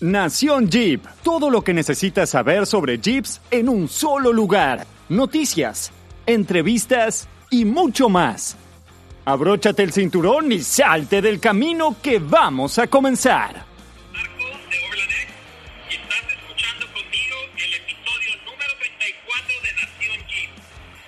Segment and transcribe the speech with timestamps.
[0.00, 1.04] Nación Jeep.
[1.22, 4.86] Todo lo que necesitas saber sobre Jeeps en un solo lugar.
[5.10, 5.92] Noticias,
[6.24, 8.56] entrevistas y mucho más.
[9.26, 13.66] Abróchate el cinturón y salte del camino que vamos a comenzar.
[14.10, 14.78] Marco de
[15.90, 20.50] y estás escuchando conmigo el episodio número 34 de Nación Jeep.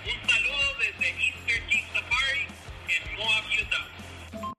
[0.05, 2.45] Un saludo desde Easter Jeep Safari
[2.93, 4.53] en Moab, Utah.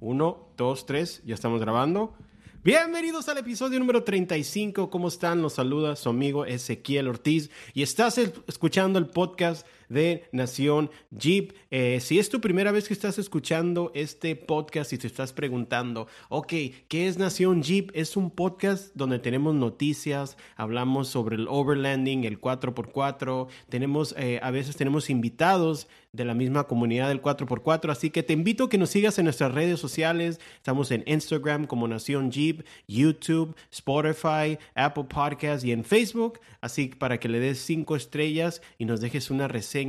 [0.00, 2.14] Uno, dos, tres, ya estamos grabando.
[2.62, 4.90] Bienvenidos al episodio número 35.
[4.90, 5.40] ¿Cómo están?
[5.40, 11.52] Los saluda su amigo Ezequiel Ortiz y estás escuchando el podcast de Nación Jeep.
[11.70, 16.06] Eh, si es tu primera vez que estás escuchando este podcast y te estás preguntando,
[16.30, 16.52] ok,
[16.88, 17.90] ¿qué es Nación Jeep?
[17.92, 24.50] Es un podcast donde tenemos noticias, hablamos sobre el overlanding, el 4x4, tenemos, eh, a
[24.50, 27.90] veces tenemos invitados de la misma comunidad del 4x4.
[27.90, 30.40] Así que te invito a que nos sigas en nuestras redes sociales.
[30.56, 36.40] Estamos en Instagram como Nación Jeep, YouTube, Spotify, Apple Podcasts y en Facebook.
[36.60, 39.79] Así para que le des cinco estrellas y nos dejes una reseña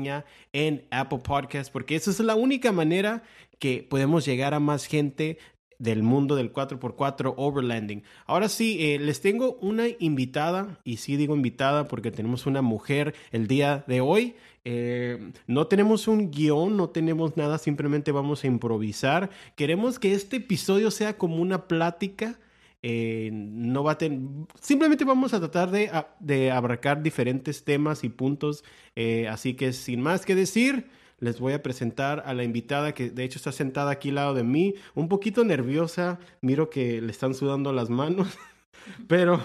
[0.54, 3.24] en Apple Podcasts, porque esa es la única manera
[3.60, 5.38] que podemos llegar a más gente
[5.82, 8.04] del mundo del 4x4 overlanding.
[8.28, 13.16] Ahora sí, eh, les tengo una invitada, y sí digo invitada porque tenemos una mujer
[13.32, 14.36] el día de hoy.
[14.64, 19.32] Eh, no tenemos un guion, no tenemos nada, simplemente vamos a improvisar.
[19.56, 22.40] Queremos que este episodio sea como una plática.
[22.84, 28.64] Eh, no va a ten- simplemente vamos a tratar de, abarcar diferentes temas y puntos.
[28.96, 33.10] eh, así que sin más que decir, les voy a presentar a la invitada que
[33.12, 37.12] de hecho está sentada aquí al lado de mí, un poquito nerviosa, miro que le
[37.12, 38.38] están sudando las manos,
[39.08, 39.42] pero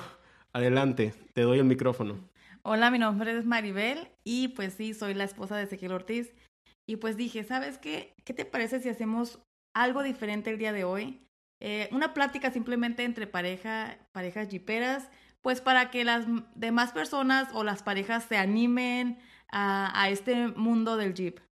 [0.53, 2.19] adelante, te doy el micrófono.
[2.63, 6.33] Hola, mi nombre es Maribel y pues sí, soy la esposa de Ezequiel Ortiz.
[6.89, 8.15] Y pues dije, ¿sabes qué?
[8.25, 9.41] ¿Qué te parece si hacemos
[9.75, 11.26] algo diferente el día de hoy?
[11.61, 15.09] Eh, una plática simplemente entre pareja, parejas jiperas,
[15.43, 19.19] pues para que las demás personas o las parejas se animen
[19.51, 21.46] a, a este mundo del jeep.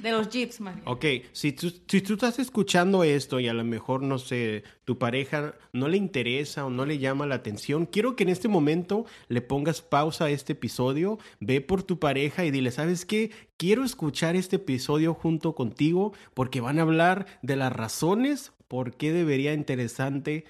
[0.00, 0.82] De los jeeps, bien.
[0.86, 4.98] Ok, si tú, si tú estás escuchando esto y a lo mejor, no sé, tu
[4.98, 9.06] pareja no le interesa o no le llama la atención, quiero que en este momento
[9.28, 13.30] le pongas pausa a este episodio, ve por tu pareja y dile, ¿sabes qué?
[13.56, 19.12] Quiero escuchar este episodio junto contigo porque van a hablar de las razones por qué
[19.12, 20.44] debería interesante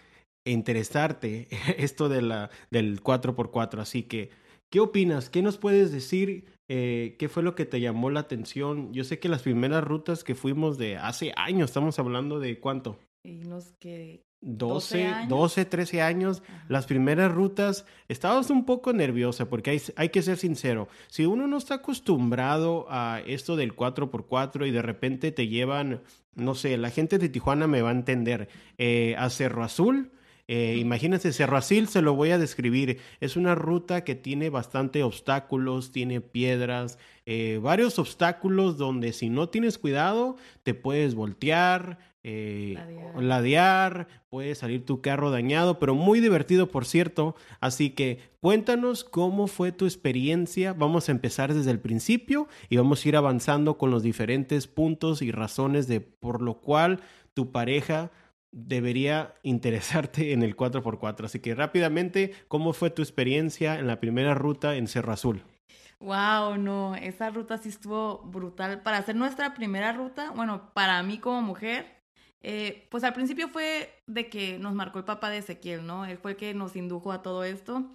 [0.45, 1.49] interesarte
[1.79, 3.81] esto de la, del 4x4.
[3.81, 4.31] Así que,
[4.71, 5.31] ¿qué opinas?
[5.31, 6.54] ¿Qué nos puedes decir?
[6.69, 8.93] Eh, ¿Qué fue lo que te llamó la atención?
[8.93, 12.99] Yo sé que las primeras rutas que fuimos de hace años, estamos hablando de cuánto,
[13.23, 15.71] Y nos que 12, 12 12, años.
[15.71, 20.89] 13 años, las primeras rutas, estabas un poco nerviosa porque hay, hay que ser sincero,
[21.09, 26.03] si uno no está acostumbrado a esto del 4x4 y de repente te llevan,
[26.35, 28.49] no sé, la gente de Tijuana me va a entender,
[28.79, 30.13] eh, a Cerro Azul,
[30.47, 32.99] eh, imagínense, Cerro Azul se lo voy a describir.
[33.21, 39.49] Es una ruta que tiene bastante obstáculos, tiene piedras, eh, varios obstáculos donde si no
[39.49, 43.23] tienes cuidado te puedes voltear, eh, Ladear.
[43.23, 47.35] ladear, puede salir tu carro dañado, pero muy divertido por cierto.
[47.61, 50.75] Así que cuéntanos cómo fue tu experiencia.
[50.75, 55.23] Vamos a empezar desde el principio y vamos a ir avanzando con los diferentes puntos
[55.23, 57.01] y razones de por lo cual
[57.35, 58.11] tu pareja
[58.55, 61.25] debería interesarte en el 4x4.
[61.25, 65.43] Así que rápidamente, ¿cómo fue tu experiencia en la primera ruta en Cerro Azul?
[66.01, 68.83] Wow, no, esa ruta sí estuvo brutal.
[68.83, 71.87] Para hacer nuestra primera ruta, bueno, para mí como mujer,
[72.43, 76.05] eh, pues al principio fue de que nos marcó el papá de Ezequiel, ¿no?
[76.05, 77.91] Él fue el que nos indujo a todo esto.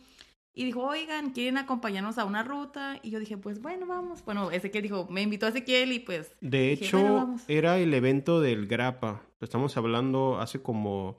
[0.53, 2.99] Y dijo, oigan, ¿quieren acompañarnos a una ruta?
[3.01, 4.25] Y yo dije, pues bueno, vamos.
[4.25, 6.35] Bueno, Ezequiel dijo, me invitó a Ezequiel y pues...
[6.41, 9.28] De dije, hecho, era el evento del Grapa.
[9.41, 11.17] Estamos hablando hace como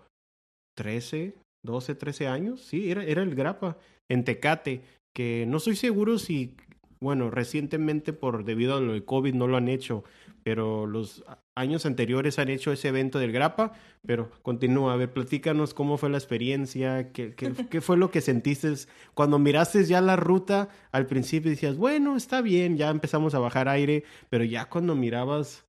[0.77, 2.61] 13, 12, 13 años.
[2.61, 4.83] Sí, era, era el Grapa en Tecate.
[5.15, 6.57] Que no estoy seguro si,
[7.01, 10.05] bueno, recientemente por debido a lo de COVID no lo han hecho.
[10.43, 11.25] Pero los
[11.57, 13.73] años anteriores han hecho ese evento del Grapa.
[14.07, 18.21] Pero continúa, a ver, platícanos cómo fue la experiencia, qué, qué, qué fue lo que
[18.21, 18.73] sentiste
[19.15, 20.69] cuando miraste ya la ruta.
[20.93, 24.05] Al principio decías, bueno, está bien, ya empezamos a bajar aire.
[24.29, 25.65] Pero ya cuando mirabas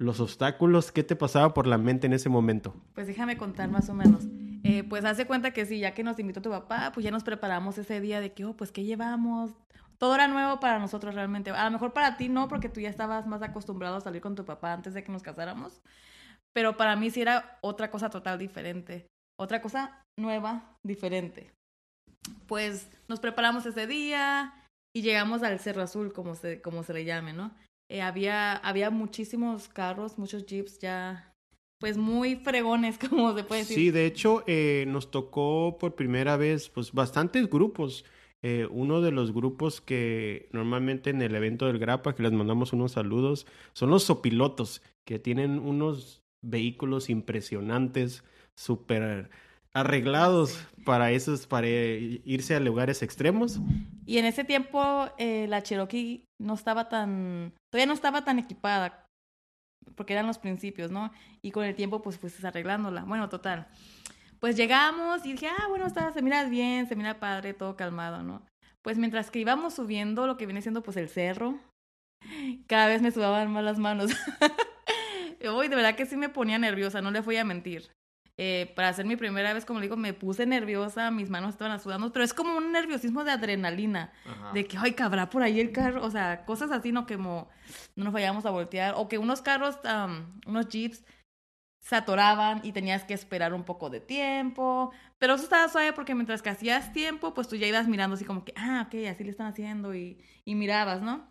[0.00, 2.74] los obstáculos, ¿qué te pasaba por la mente en ese momento?
[2.94, 4.24] Pues déjame contar más o menos.
[4.64, 7.22] Eh, pues hace cuenta que sí, ya que nos invitó tu papá, pues ya nos
[7.22, 9.52] preparamos ese día de que, oh, pues, ¿qué llevamos?
[9.98, 11.50] Todo era nuevo para nosotros realmente.
[11.50, 14.34] A lo mejor para ti no, porque tú ya estabas más acostumbrado a salir con
[14.34, 15.82] tu papá antes de que nos casáramos.
[16.54, 19.06] Pero para mí sí era otra cosa total diferente.
[19.38, 21.52] Otra cosa nueva, diferente.
[22.46, 24.54] Pues nos preparamos ese día
[24.96, 27.54] y llegamos al Cerro Azul, como se, como se le llame, ¿no?
[27.90, 31.34] Eh, había, había muchísimos carros, muchos jeeps ya
[31.80, 33.76] pues muy fregones, como se puede decir.
[33.76, 38.04] Sí, de hecho, eh, nos tocó por primera vez, pues, bastantes grupos.
[38.42, 42.72] Eh, uno de los grupos que normalmente en el evento del Grapa, que les mandamos
[42.72, 48.22] unos saludos, son los sopilotos, que tienen unos vehículos impresionantes,
[48.54, 49.30] súper
[49.74, 53.60] arreglados para esos, para irse a lugares extremos.
[54.06, 59.06] Y en ese tiempo eh, la Cherokee no estaba tan, todavía no estaba tan equipada,
[59.94, 61.12] porque eran los principios, ¿no?
[61.42, 63.04] Y con el tiempo pues fuiste arreglándola.
[63.04, 63.68] Bueno, total.
[64.40, 68.22] Pues llegamos y dije, ah, bueno, está, se mira bien, se mira padre, todo calmado,
[68.22, 68.42] ¿no?
[68.82, 71.58] Pues mientras que íbamos subiendo lo que viene siendo pues el cerro,
[72.66, 74.10] cada vez me sudaban más las manos.
[75.56, 77.90] Uy, de verdad que sí me ponía nerviosa, no le voy a mentir.
[78.42, 81.78] Eh, para hacer mi primera vez, como le digo, me puse nerviosa, mis manos estaban
[81.78, 84.14] sudando, pero es como un nerviosismo de adrenalina,
[84.54, 87.50] de que, ay, cabrá por ahí el carro, o sea, cosas así, no que no
[87.96, 89.76] nos vayamos a voltear, o que unos carros,
[90.46, 91.04] unos jeeps,
[91.82, 96.14] se atoraban y tenías que esperar un poco de tiempo, pero eso estaba suave porque
[96.14, 99.22] mientras que hacías tiempo, pues tú ya ibas mirando así como que, ah, ok, así
[99.22, 101.30] le están haciendo y, y mirabas, ¿no?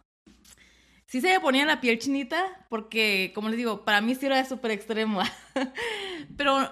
[1.10, 4.46] sí se me ponía la piel chinita, porque, como les digo, para mí sí era
[4.46, 5.22] súper extremo.
[6.38, 6.70] Pero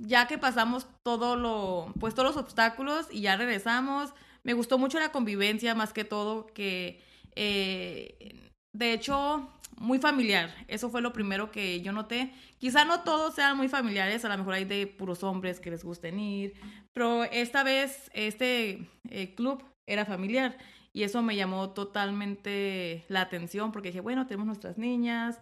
[0.00, 4.12] ya que pasamos todo lo, pues todos los obstáculos y ya regresamos,
[4.42, 7.02] me gustó mucho la convivencia más que todo, que
[7.36, 10.54] eh, de hecho, muy familiar.
[10.68, 12.32] Eso fue lo primero que yo noté.
[12.58, 15.84] Quizá no todos sean muy familiares, a lo mejor hay de puros hombres que les
[15.84, 16.54] gusten ir,
[16.92, 20.56] pero esta vez este eh, club era familiar
[20.92, 25.38] y eso me llamó totalmente la atención porque dije, bueno, tenemos nuestras niñas.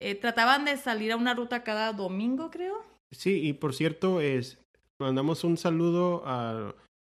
[0.00, 2.84] Eh, trataban de salir a una ruta cada domingo, creo.
[3.10, 4.58] Sí, y por cierto, es,
[5.00, 6.74] mandamos un saludo al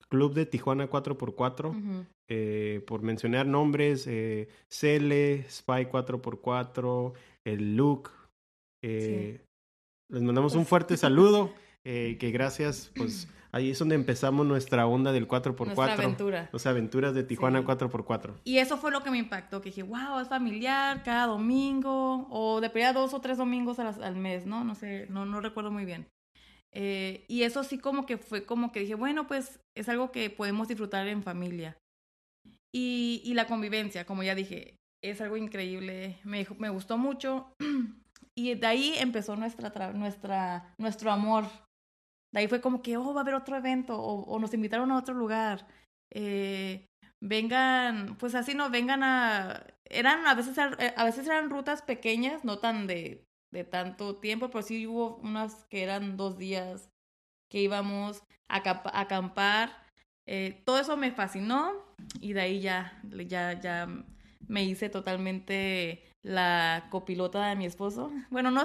[0.09, 2.05] Club de Tijuana 4x4.
[2.31, 7.13] Eh, por mencionar nombres, eh, Cele, Spy 4x4,
[7.45, 8.11] el Luke.
[8.83, 9.41] Eh,
[10.09, 11.53] Les mandamos un fuerte saludo.
[11.83, 15.65] que gracias, pues Ahí es donde empezamos nuestra onda del 4x4.
[15.65, 16.49] Nuestra aventura.
[16.51, 18.41] Las aventuras de Tijuana 4x4.
[18.43, 22.61] Y eso fue lo que me impactó, que dije, wow, es familiar, cada domingo, o
[22.61, 24.63] de pelea dos o tres domingos al, mes, ¿no?
[24.63, 26.07] No sé, no, no recuerdo muy bien.
[26.71, 30.29] Eh, y eso sí como que fue como que dije, bueno, pues es algo que
[30.29, 31.75] podemos disfrutar en familia.
[32.71, 37.51] Y, y la convivencia, como ya dije, es algo increíble, me, me gustó mucho.
[38.37, 41.45] y de ahí empezó nuestra, nuestra, nuestro amor
[42.31, 44.97] de ahí fue como que, oh, va a haber otro evento o, nos invitaron a
[44.97, 45.67] otro lugar.
[46.11, 46.87] Eh,
[47.21, 49.65] vengan, pues así no, vengan a...
[49.85, 54.49] Eran, a veces, eh, a veces eran rutas pequeñas, no tan de, de tanto tiempo,
[54.49, 56.89] pero sí hubo unas que eran dos días
[57.49, 58.57] que íbamos a,
[58.99, 59.85] acampar.
[60.27, 61.73] Eh, todo eso me fascinó
[62.21, 63.87] y de ahí ya, ya, ya
[64.47, 68.11] me hice totalmente la copilota de mi esposo.
[68.29, 68.63] Bueno, no,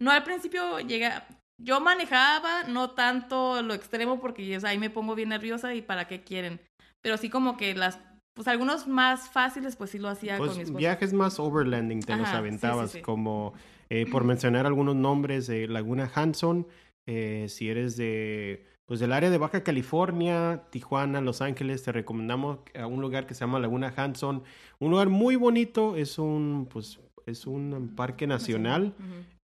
[0.00, 1.10] no al principio llegué,
[1.58, 6.22] yo manejaba, no tanto lo extremo porque ahí me pongo bien nerviosa y para qué
[6.22, 6.60] quieren.
[7.02, 7.98] Pero sí como que las,
[8.34, 12.16] pues algunos más fáciles, pues sí lo hacía pues con mis Viajes más overlanding te
[12.16, 13.54] los aventabas, como
[13.90, 16.66] eh, por mencionar algunos nombres de Laguna Hanson,
[17.06, 22.60] eh, si eres de pues del área de Baja California, Tijuana, Los Ángeles, te recomendamos
[22.74, 24.42] a un lugar que se llama Laguna Hanson,
[24.78, 28.94] un lugar muy bonito, es un pues es un parque nacional,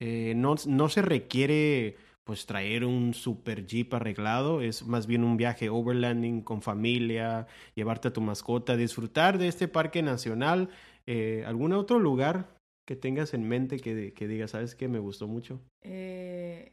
[0.01, 5.37] eh, no, no se requiere pues traer un super jeep arreglado, es más bien un
[5.37, 10.71] viaje overlanding con familia, llevarte a tu mascota, disfrutar de este parque nacional.
[11.07, 12.49] Eh, ¿Algún otro lugar
[12.87, 15.61] que tengas en mente que, que digas, sabes que me gustó mucho?
[15.83, 16.73] Eh,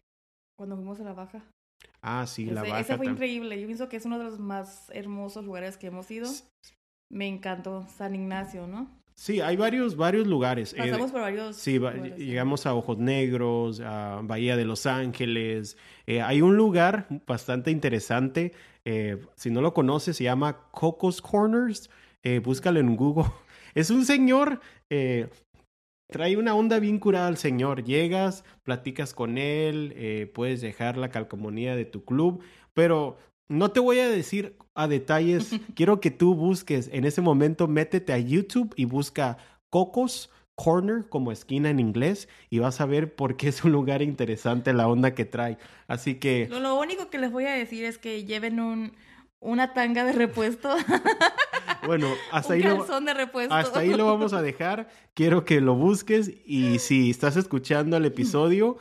[0.58, 1.44] cuando fuimos a la Baja.
[2.02, 2.80] Ah, sí, la Baja.
[2.80, 3.60] Ese fue increíble.
[3.60, 6.30] Yo pienso que es uno de los más hermosos lugares que hemos ido.
[7.12, 8.90] Me encantó San Ignacio, ¿no?
[9.22, 10.74] Sí, hay varios, varios lugares.
[10.74, 11.56] Eh, Pasamos por varios.
[11.56, 11.80] Sí,
[12.18, 15.78] llegamos a Ojos Negros, a Bahía de Los Ángeles.
[16.08, 18.52] Eh, hay un lugar bastante interesante.
[18.84, 21.92] Eh, si no lo conoces, se llama Cocos Corners.
[22.44, 23.26] búscalo en Google.
[23.76, 24.60] Es un señor.
[24.90, 27.84] trae una onda bien curada al señor.
[27.84, 33.20] Llegas, platicas con él, puedes dejar la calcomanía de tu club, pero
[33.52, 35.52] no te voy a decir a detalles.
[35.76, 39.38] Quiero que tú busques en ese momento, métete a YouTube y busca
[39.70, 44.02] Cocos Corner como esquina en inglés y vas a ver por qué es un lugar
[44.02, 45.58] interesante la onda que trae.
[45.88, 46.48] Así que...
[46.50, 48.94] Lo, único que les voy a decir es que lleven un,
[49.40, 50.76] una tanga de repuesto.
[51.88, 53.56] Bueno, hasta un ahí lo, de repuesto.
[53.56, 54.88] hasta ahí lo vamos a dejar.
[55.16, 58.78] Quiero que lo busques y si estás escuchando el episodio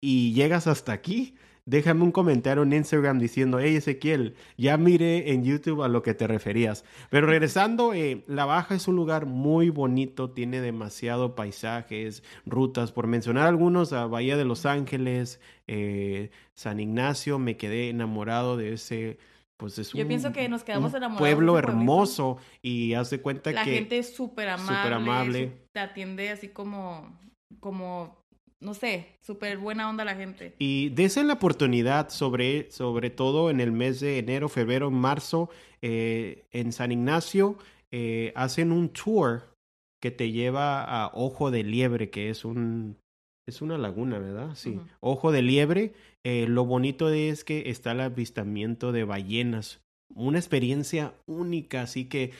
[0.00, 1.34] y llegas hasta aquí,
[1.68, 6.14] déjame un comentario en Instagram diciendo, hey Ezequiel, ya miré en YouTube a lo que
[6.14, 6.84] te referías.
[7.10, 13.06] Pero regresando, eh, La Baja es un lugar muy bonito, tiene demasiado paisajes, rutas, por
[13.06, 19.18] mencionar algunos, a Bahía de Los Ángeles, eh, San Ignacio, me quedé enamorado de ese
[19.58, 23.10] pues es Yo un, pienso que nos quedamos un enamorados pueblo de hermoso y haz
[23.10, 24.76] de cuenta La que gente es súper amable.
[24.76, 25.52] súper amable.
[25.72, 27.18] Te atiende así como,
[27.58, 28.24] como,
[28.60, 30.54] no sé, súper buena onda la gente.
[30.58, 35.50] y desen la oportunidad sobre, sobre todo en el mes de enero, febrero, marzo
[35.82, 37.56] eh, en San Ignacio
[37.90, 39.54] eh, hacen un tour
[40.00, 42.96] que te lleva a Ojo de Liebre que es un
[43.48, 44.54] es una laguna, ¿verdad?
[44.54, 44.78] Sí.
[45.00, 45.94] Ojo de Liebre.
[46.22, 49.80] eh, lo bonito de es que está el avistamiento de ballenas.
[50.14, 52.32] Una experiencia única, así que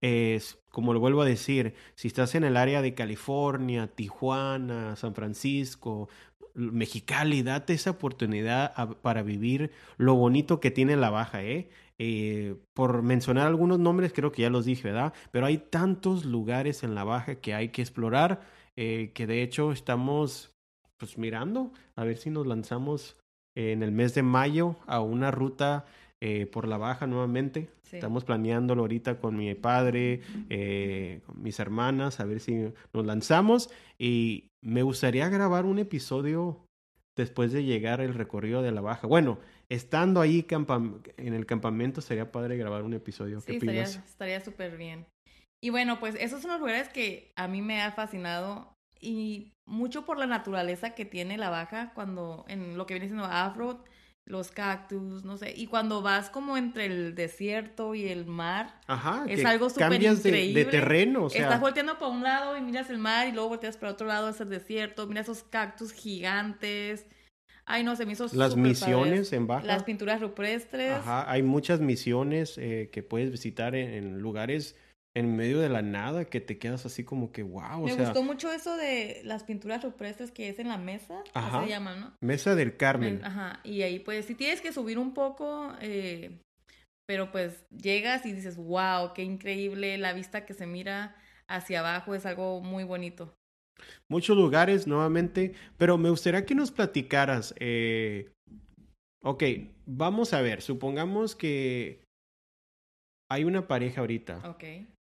[0.00, 5.14] es, como lo vuelvo a decir, si estás en el área de California, Tijuana, San
[5.14, 6.08] Francisco,
[6.54, 11.70] Mexicali, date esa oportunidad para vivir lo bonito que tiene la baja, ¿eh?
[11.98, 15.14] Eh, por mencionar algunos nombres, creo que ya los dije, ¿verdad?
[15.30, 18.40] Pero hay tantos lugares en la baja que hay que explorar,
[18.74, 20.50] eh, que de hecho estamos
[20.96, 23.16] pues mirando a ver si nos lanzamos
[23.54, 25.86] en el mes de mayo a una ruta
[26.26, 27.68] eh, por la baja nuevamente.
[27.82, 27.96] Sí.
[27.96, 33.68] Estamos planeándolo ahorita con mi padre, eh, con mis hermanas, a ver si nos lanzamos.
[33.98, 36.64] Y me gustaría grabar un episodio
[37.14, 39.06] después de llegar el recorrido de la baja.
[39.06, 39.38] Bueno,
[39.68, 40.46] estando ahí
[41.18, 43.42] en el campamento, sería padre grabar un episodio.
[43.42, 44.08] Sí, ¿Qué estaría opinas?
[44.08, 45.04] estaría súper bien.
[45.62, 50.06] Y bueno, pues esos son los lugares que a mí me ha fascinado y mucho
[50.06, 53.84] por la naturaleza que tiene la baja cuando en lo que viene siendo afro,
[54.26, 59.24] los cactus, no sé, y cuando vas como entre el desierto y el mar, Ajá,
[59.28, 60.64] es que algo súper cambias de, de increíble.
[60.64, 63.76] terreno, o sea, estás volteando para un lado y miras el mar y luego volteas
[63.76, 67.06] para otro lado, es el desierto, miras esos cactus gigantes.
[67.66, 69.36] Ay, no, se me hizo las misiones padre.
[69.38, 69.66] en baja.
[69.66, 70.92] Las pinturas rupestres.
[70.92, 74.76] Ajá, hay muchas misiones eh, que puedes visitar en, en lugares
[75.16, 78.04] en medio de la nada que te quedas así como que wow, o Me sea,
[78.04, 81.62] gustó mucho eso de las pinturas rupestres que es en la mesa, Ajá.
[81.62, 82.12] se llaman, ¿no?
[82.20, 83.24] Mesa del Carmen.
[83.24, 86.40] Ajá, y ahí pues si tienes que subir un poco, eh,
[87.06, 91.16] pero pues llegas y dices, wow, qué increíble, la vista que se mira
[91.48, 93.34] hacia abajo es algo muy bonito.
[94.08, 97.54] Muchos lugares nuevamente, pero me gustaría que nos platicaras.
[97.58, 98.30] Eh,
[99.22, 99.42] ok,
[99.86, 102.02] vamos a ver, supongamos que
[103.30, 104.64] hay una pareja ahorita Ok.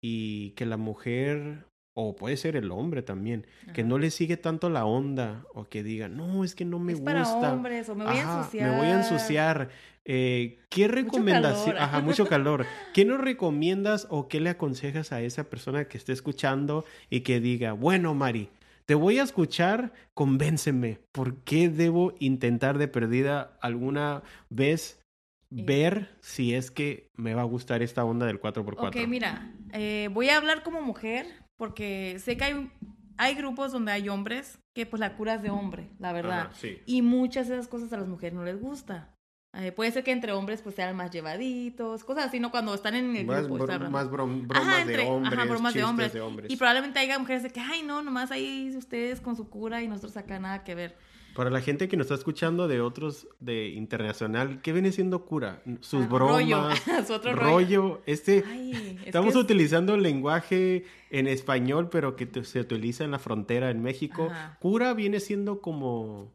[0.01, 4.69] Y que la mujer, o puede ser el hombre también, que no le sigue tanto
[4.69, 7.23] la onda o que diga, no, es que no me es gusta.
[7.25, 8.69] para hombres, o me voy Ajá, a ensuciar.
[8.69, 9.69] Me voy a ensuciar.
[10.05, 11.75] Eh, ¿Qué recomendación?
[11.75, 11.81] calor.
[11.81, 12.65] Ajá, mucho calor.
[12.93, 17.39] ¿Qué nos recomiendas o qué le aconsejas a esa persona que esté escuchando y que
[17.41, 18.49] diga, bueno, Mari,
[18.85, 20.99] te voy a escuchar, convénceme.
[21.11, 25.01] ¿Por qué debo intentar de perdida alguna vez
[25.49, 28.87] ver si es que me va a gustar esta onda del 4x4?
[28.89, 31.25] Ok, mira, eh, voy a hablar como mujer
[31.57, 32.71] porque sé que hay,
[33.17, 36.39] hay grupos donde hay hombres que pues la cura es de hombre, la verdad.
[36.47, 36.77] Ajá, sí.
[36.85, 39.13] Y muchas de esas cosas a las mujeres no les gusta.
[39.57, 42.51] Eh, puede ser que entre hombres pues sean más llevaditos, cosas así, ¿no?
[42.51, 43.65] Cuando están en el Más, grupo.
[43.65, 46.13] bro- más brom- bromas Ajá, de entre- ajá, hombres, bromas de hombres.
[46.13, 46.51] de hombres.
[46.51, 49.87] Y probablemente haya mujeres de que, ay, no, nomás ahí ustedes con su cura y
[49.87, 50.95] nosotros acá nada que ver.
[51.37, 55.61] Para la gente que nos está escuchando de otros, de internacional, ¿qué viene siendo cura?
[55.81, 56.31] Sus Ah, bromas,
[56.87, 57.05] rollo.
[57.05, 57.51] Su otro rollo.
[57.81, 58.01] rollo.
[58.07, 63.11] Este, Ay, es estamos es- utilizando el lenguaje en español, pero que se utiliza en
[63.11, 64.29] la frontera en México.
[64.31, 64.57] Ajá.
[64.59, 66.33] Cura viene siendo como,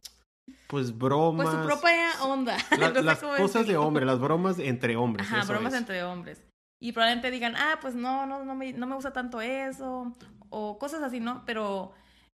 [0.69, 1.49] pues, bromas.
[1.49, 2.57] Pues su propia onda.
[2.79, 5.27] la- No sé las cosas de hombre, las bromas entre hombres.
[5.27, 5.81] Ajá, eso bromas es.
[5.81, 6.41] entre hombres.
[6.81, 10.13] Y probablemente digan, ah, pues no, no, no me, no me gusta tanto eso,
[10.49, 11.43] o cosas así, ¿no?
[11.47, 11.93] Pero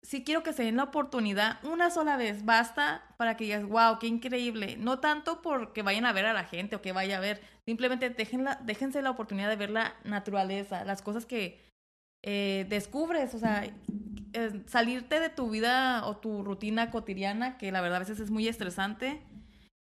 [0.07, 3.99] sí quiero que se den la oportunidad una sola vez, basta para que digas, wow,
[3.99, 4.77] qué increíble.
[4.79, 8.09] No tanto porque vayan a ver a la gente o que vaya a ver, simplemente
[8.11, 11.61] déjenla, déjense la oportunidad de ver la naturaleza, las cosas que
[12.23, 13.65] eh, descubres, o sea,
[14.33, 18.31] eh, salirte de tu vida o tu rutina cotidiana, que la verdad a veces es
[18.31, 19.21] muy estresante,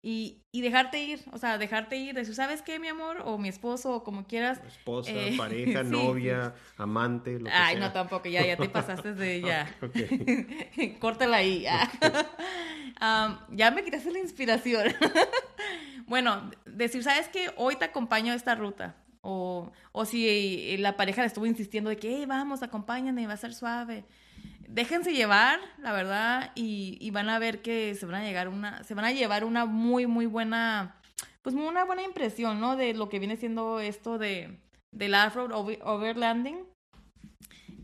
[0.04, 3.22] y, y dejarte ir, o sea, dejarte ir, decir, ¿sabes qué, mi amor?
[3.24, 4.60] O mi esposo, o como quieras.
[4.66, 7.86] Esposa, Eh, pareja, sí, novia, amante, lo que Ay, sea.
[7.86, 9.72] no, tampoco, ya, ya te pasaste de ya.
[9.80, 10.98] Ok, ok.
[11.00, 11.60] Córtala ahí.
[11.62, 11.88] ya.
[13.00, 14.92] Am, ya me quitaste la inspiración.
[16.06, 17.50] bueno, decir, ¿sabes qué?
[17.56, 18.96] Hoy te acompaño a esta ruta.
[19.24, 23.36] O, o si la pareja le estuvo insistiendo de que, hey, vamos, acompáñame, va a
[23.36, 24.04] ser suave.
[24.68, 28.84] Déjense llevar, la verdad, y, y van a ver que se van a llegar una,
[28.84, 31.00] se van a llevar una muy, muy buena,
[31.42, 32.76] pues una buena impresión, ¿no?
[32.76, 34.58] De lo que viene siendo esto de,
[34.94, 36.64] del over- overlanding.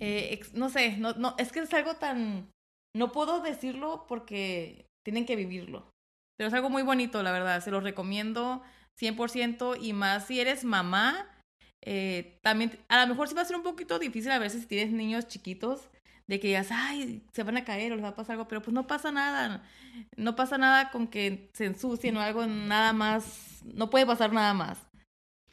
[0.01, 2.51] Eh, no sé, no, no, es que es algo tan,
[2.95, 5.91] no puedo decirlo porque tienen que vivirlo.
[6.37, 7.61] Pero es algo muy bonito, la verdad.
[7.63, 8.63] Se los recomiendo
[8.99, 11.27] 100% y más si eres mamá.
[11.85, 14.67] eh, también, a lo mejor sí va a ser un poquito difícil a veces si
[14.69, 15.89] tienes niños chiquitos,
[16.29, 18.63] de que digas, ay, se van a caer o les va a pasar algo, pero
[18.63, 19.65] pues no pasa nada.
[20.17, 23.63] No pasa nada con que se ensucien o algo, nada más.
[23.65, 24.79] No puede pasar nada más.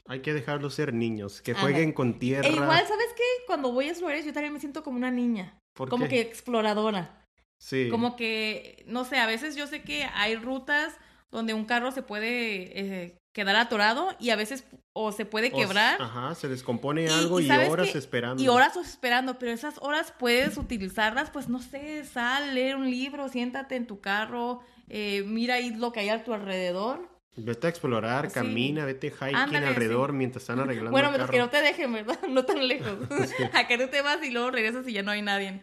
[0.07, 1.61] Hay que dejarlos ser niños, que Ajá.
[1.61, 2.47] jueguen con tierra.
[2.47, 3.23] E igual, ¿sabes qué?
[3.47, 5.57] Cuando voy a esos lugares yo también me siento como una niña.
[5.73, 6.09] ¿Por como qué?
[6.09, 7.25] que exploradora.
[7.57, 7.87] Sí.
[7.89, 10.93] Como que, no sé, a veces yo sé que hay rutas
[11.31, 14.63] donde un carro se puede eh, quedar atorado y a veces
[14.93, 16.01] o se puede O- quebrar.
[16.01, 18.41] Ajá, se descompone Y- algo y y, ¿sabes horas esperando.
[18.41, 23.27] Y horas esperando, pero esas horas puedes utilizarlas, pues no sé, sal, leer un libro,
[23.27, 27.09] siéntate en tu carro, eh, mira ahí lo que hay a tu alrededor.
[27.35, 28.35] Vete a explorar, Sí.
[28.35, 30.15] camina, vete hiking Ándale, alrededor sí.
[30.15, 31.27] mientras están arreglando Bueno, carro.
[31.29, 32.17] que no te dejen, ¿verdad?
[32.29, 32.97] No tan lejos.
[33.53, 35.61] a que no te vas y luego regresas y ya no hay nadie.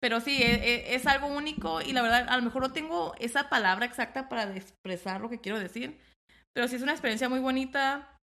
[0.00, 0.52] Pero sí, e-
[0.90, 4.28] e- es, algo único y la verdad, a lo mejor no tengo esa palabra exacta
[4.28, 5.98] para expresar lo que quiero decir,
[6.56, 8.16] pero sí es una experiencia muy bonita.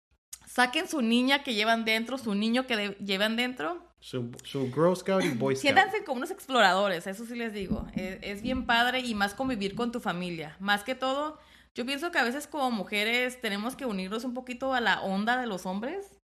[0.46, 3.84] Saquen su niña que llevan dentro, su niño que llevan dentro.
[3.98, 5.62] Su, su Girl Scout y Boy Scout.
[5.62, 7.88] Siéntanse como unos exploradores, eso sí les digo.
[7.92, 10.56] Es, es bien padre y más convivir con tu familia.
[10.60, 11.40] Más que todo,
[11.74, 15.36] yo pienso que a veces como mujeres tenemos que unirnos un poquito a la onda
[15.36, 16.16] de los hombres.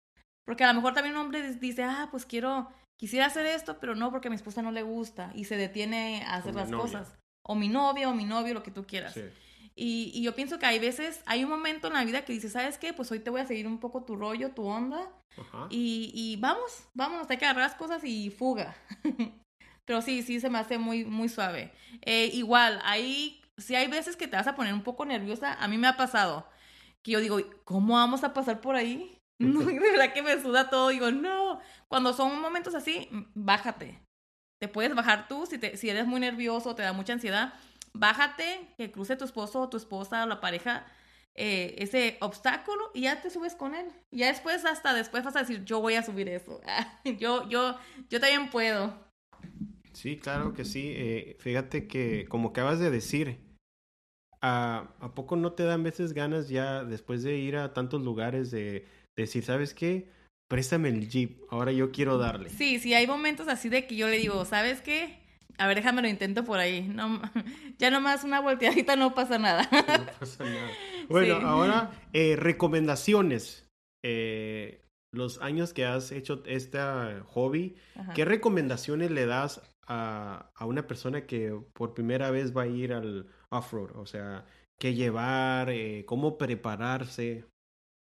[0.45, 2.69] Porque a lo mejor también un hombre dice, ah, pues quiero,
[2.99, 6.23] quisiera hacer esto, pero no porque a mi esposa no le gusta y se detiene
[6.27, 6.83] a hacer las novia.
[6.83, 7.15] cosas.
[7.43, 9.15] O mi novia o mi novio, lo que tú quieras.
[9.15, 9.23] Sí.
[9.77, 12.53] Y, y yo pienso que hay veces, hay un momento en la vida que dices,
[12.53, 12.93] ¿sabes qué?
[12.93, 15.11] Pues hoy te voy a seguir un poco tu rollo, tu onda.
[15.37, 15.67] Ajá.
[15.69, 18.75] Y, y vamos, vámonos, hay que agarrar las cosas y fuga.
[19.85, 21.71] Pero sí, sí se me hace muy, muy suave.
[22.01, 25.67] Eh, igual, ahí, si hay veces que te vas a poner un poco nerviosa, a
[25.67, 26.47] mí me ha pasado.
[27.03, 29.11] Que yo digo, ¿cómo vamos a pasar por ahí?
[29.37, 30.87] No, de verdad que me suda todo.
[30.87, 31.59] Digo, no.
[31.89, 33.99] Cuando son momentos así, bájate.
[34.61, 37.53] Te puedes bajar tú si, te, si eres muy nervioso o te da mucha ansiedad.
[37.95, 40.85] Bájate, que cruce tu esposo o tu esposa o la pareja
[41.37, 43.87] eh, ese obstáculo y ya te subes con él.
[44.11, 46.61] Y ya después, hasta después vas a decir, yo voy a subir eso.
[47.19, 47.77] yo, yo,
[48.09, 48.93] yo también puedo.
[49.91, 50.93] Sí, claro que sí.
[50.95, 53.39] Eh, fíjate que, como acabas de decir,
[54.41, 58.51] ¿a, ¿a poco no te dan veces ganas ya después de ir a tantos lugares
[58.51, 58.85] de, de
[59.15, 60.09] decir, ¿sabes qué?
[60.47, 62.49] Préstame el Jeep, ahora yo quiero darle.
[62.49, 65.24] Sí, sí, hay momentos así de que yo le digo, ¿sabes qué?
[65.57, 66.87] A ver, déjame lo intento por ahí.
[66.87, 67.21] No,
[67.79, 69.67] ya nomás una volteadita no pasa nada.
[69.71, 70.69] No pasa nada.
[71.09, 71.45] Bueno, Sí.
[71.45, 73.67] ahora, eh, recomendaciones.
[74.03, 76.77] Eh, los años que has hecho este
[77.27, 78.13] hobby, Ajá.
[78.13, 82.91] ¿qué recomendaciones le das a, a una persona que por primera vez va a ir
[82.93, 83.95] al off-road?
[83.95, 84.45] O sea,
[84.77, 87.45] qué llevar, eh, cómo prepararse.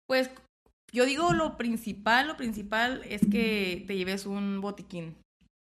[0.05, 0.29] Pues
[0.91, 5.15] yo digo lo principal, lo principal es que te lleves un botiquín.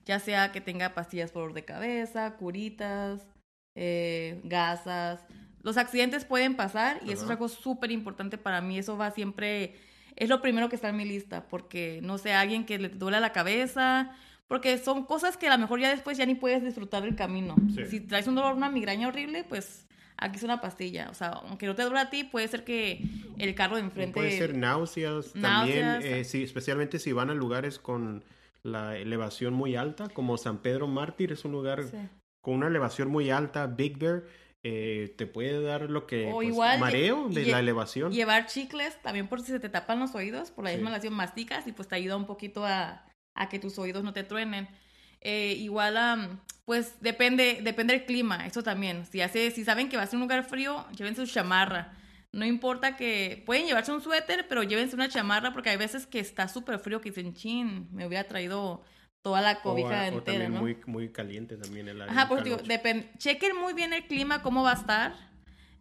[0.08, 3.28] Ya sea que tenga pastillas por dolor de cabeza, curitas,
[3.76, 5.20] eh, gasas.
[5.62, 8.80] Los accidentes pueden pasar y eso es algo súper importante para mí.
[8.80, 9.76] Eso va siempre,
[10.15, 13.20] es lo primero que está en mi lista, porque no sé, alguien que le duele
[13.20, 14.15] la cabeza,
[14.48, 17.56] porque son cosas que a lo mejor ya después ya ni puedes disfrutar del camino.
[17.76, 17.86] Sí.
[17.88, 21.10] Si traes un dolor, una migraña horrible, pues aquí es una pastilla.
[21.12, 23.04] O sea, aunque no te duele a ti, puede ser que
[23.38, 24.13] el carro de enfrente...
[24.13, 25.96] Puede ser náuseas, Náuseas.
[25.96, 28.24] también, eh, sí, especialmente si van a lugares con
[28.67, 31.97] la elevación muy alta, como San Pedro Mártir, es un lugar Sí.
[32.41, 34.23] con una elevación muy alta, Big Bear,
[34.63, 38.12] eh, te puede dar lo que O pues, igual, mareo de la elevación.
[38.12, 40.77] Llevar chicles también por si se te tapan los oídos, por la Sí.
[40.77, 44.13] misma relación masticas y pues te ayuda un poquito a, a que tus oídos no
[44.13, 44.67] te truenen.
[45.21, 49.06] Eh, igual, am, pues depende, depende del clima, eso también.
[49.06, 51.93] Si, hace, si saben que va a ser un lugar frío, llévense su chamarra.
[52.34, 56.20] No importa que pueden llevarse un suéter, pero llévense una chamarra porque hay veces que
[56.20, 58.84] está súper frío que dicen, chin, me hubiera traído
[59.24, 60.62] toda la cobija o entera, también ¿no?
[60.62, 62.13] muy, muy caliente también el área.
[62.13, 62.58] Ajá, pues digo,
[63.18, 65.16] chequen muy bien el clima, cómo va a estar.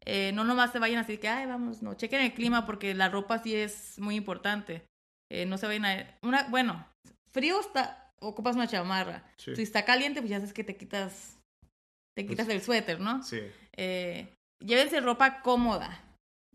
[0.04, 3.08] Eh, no nomás se vayan así que, ay, vamos, no, chequen el clima porque la
[3.08, 4.86] ropa sí es muy importante.
[5.30, 6.18] Eh, no se vayan a...
[6.22, 6.86] Una, bueno,
[7.32, 9.24] frío está, ocupas una chamarra.
[9.36, 9.56] Sí.
[9.56, 11.38] Si está caliente, pues ya sabes que te quitas,
[12.16, 13.22] te quitas el suéter, ¿no?
[13.22, 13.40] Sí.
[13.76, 16.05] Eh, llévense ropa cómoda.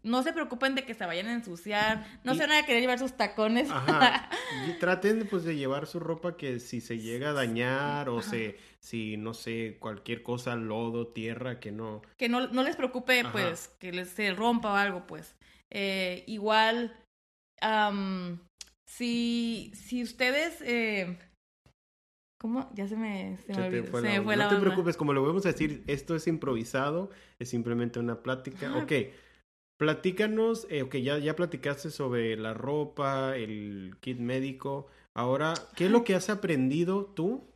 [0.04, 2.06] No se preocupen de que se vayan a ensuciar.
[2.24, 3.70] No Y- se van a querer llevar sus tacones.
[3.70, 4.30] Ajá.
[4.68, 8.58] Y traten pues de llevar su ropa que si se llega a dañar o se,
[8.80, 12.02] si no sé, cualquier cosa, lodo, tierra, que no.
[12.18, 13.32] que no, no les preocupe, Ajá.
[13.32, 15.36] pues, que les se rompa o algo, pues.
[15.70, 16.94] Eh, igual,
[17.62, 18.40] am,
[18.88, 21.18] si, si ustedes, eh,
[22.40, 22.70] ¿cómo?
[22.74, 24.24] Ya se me, se me, te fue se la me onda.
[24.24, 27.10] fue la no te preocupes, como lo vamos a decir, esto es improvisado,
[27.40, 28.68] es simplemente una plática.
[28.70, 28.80] Ajá.
[28.80, 28.92] Ok,
[29.82, 34.86] platícanos, eh, ok, ya, ya platicaste sobre la ropa, el kit médico.
[35.16, 37.50] Ahora, ¿qué es lo que has aprendido tú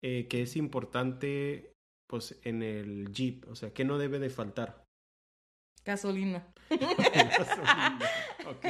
[0.00, 1.72] eh, que es importante
[2.08, 3.48] pues en el Jeep?
[3.50, 4.84] O sea, ¿qué no debe de faltar?
[5.84, 6.46] Gasolina.
[6.70, 7.98] Gasolina.
[8.46, 8.64] Ok.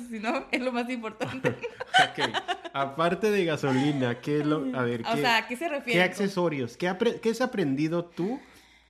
[0.10, 1.50] si no, es lo más importante.
[1.50, 2.28] Ok.
[2.72, 5.92] Aparte de gasolina, ¿qué es lo, a ver, O qué, sea, ¿a qué se refiere?
[5.92, 6.76] qué accesorios?
[6.76, 8.40] ¿Qué, qué has aprendido tú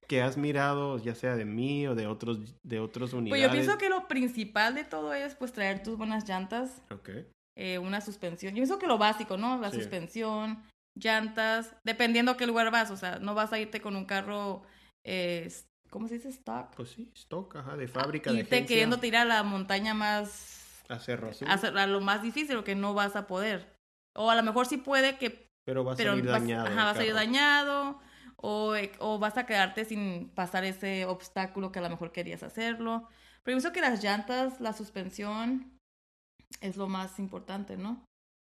[0.08, 3.42] que has mirado, ya sea de mí o de otros, de otros Pues unidades?
[3.44, 7.10] yo pienso que lo principal de todo es pues traer tus buenas llantas, Ok.
[7.56, 8.52] eh, una suspensión.
[8.52, 9.58] Yo pienso que lo básico, ¿no?
[9.58, 9.76] La Sí.
[9.78, 10.62] suspensión,
[10.94, 12.90] llantas, dependiendo a qué lugar vas.
[12.90, 14.62] O sea, no vas a irte con un carro,
[15.04, 15.50] eh,
[15.90, 16.28] ¿cómo se dice?
[16.30, 16.74] Stock.
[16.76, 18.74] Pues sí, stock, ajá, de fábrica, de Irte agencia.
[18.74, 22.74] queriendo tirar a la montaña más a Cerro a, a lo más difícil, lo que
[22.74, 23.72] no vas a poder.
[24.14, 26.66] O a lo mejor sí puede que pero va a salir vas, dañado.
[26.66, 28.00] ajá, va a salir dañado
[28.42, 33.08] o, o vas a quedarte sin pasar ese obstáculo que a lo mejor querías hacerlo.
[33.42, 35.78] Pero pienso que las llantas, la suspensión
[36.60, 38.04] es lo más importante, ¿no?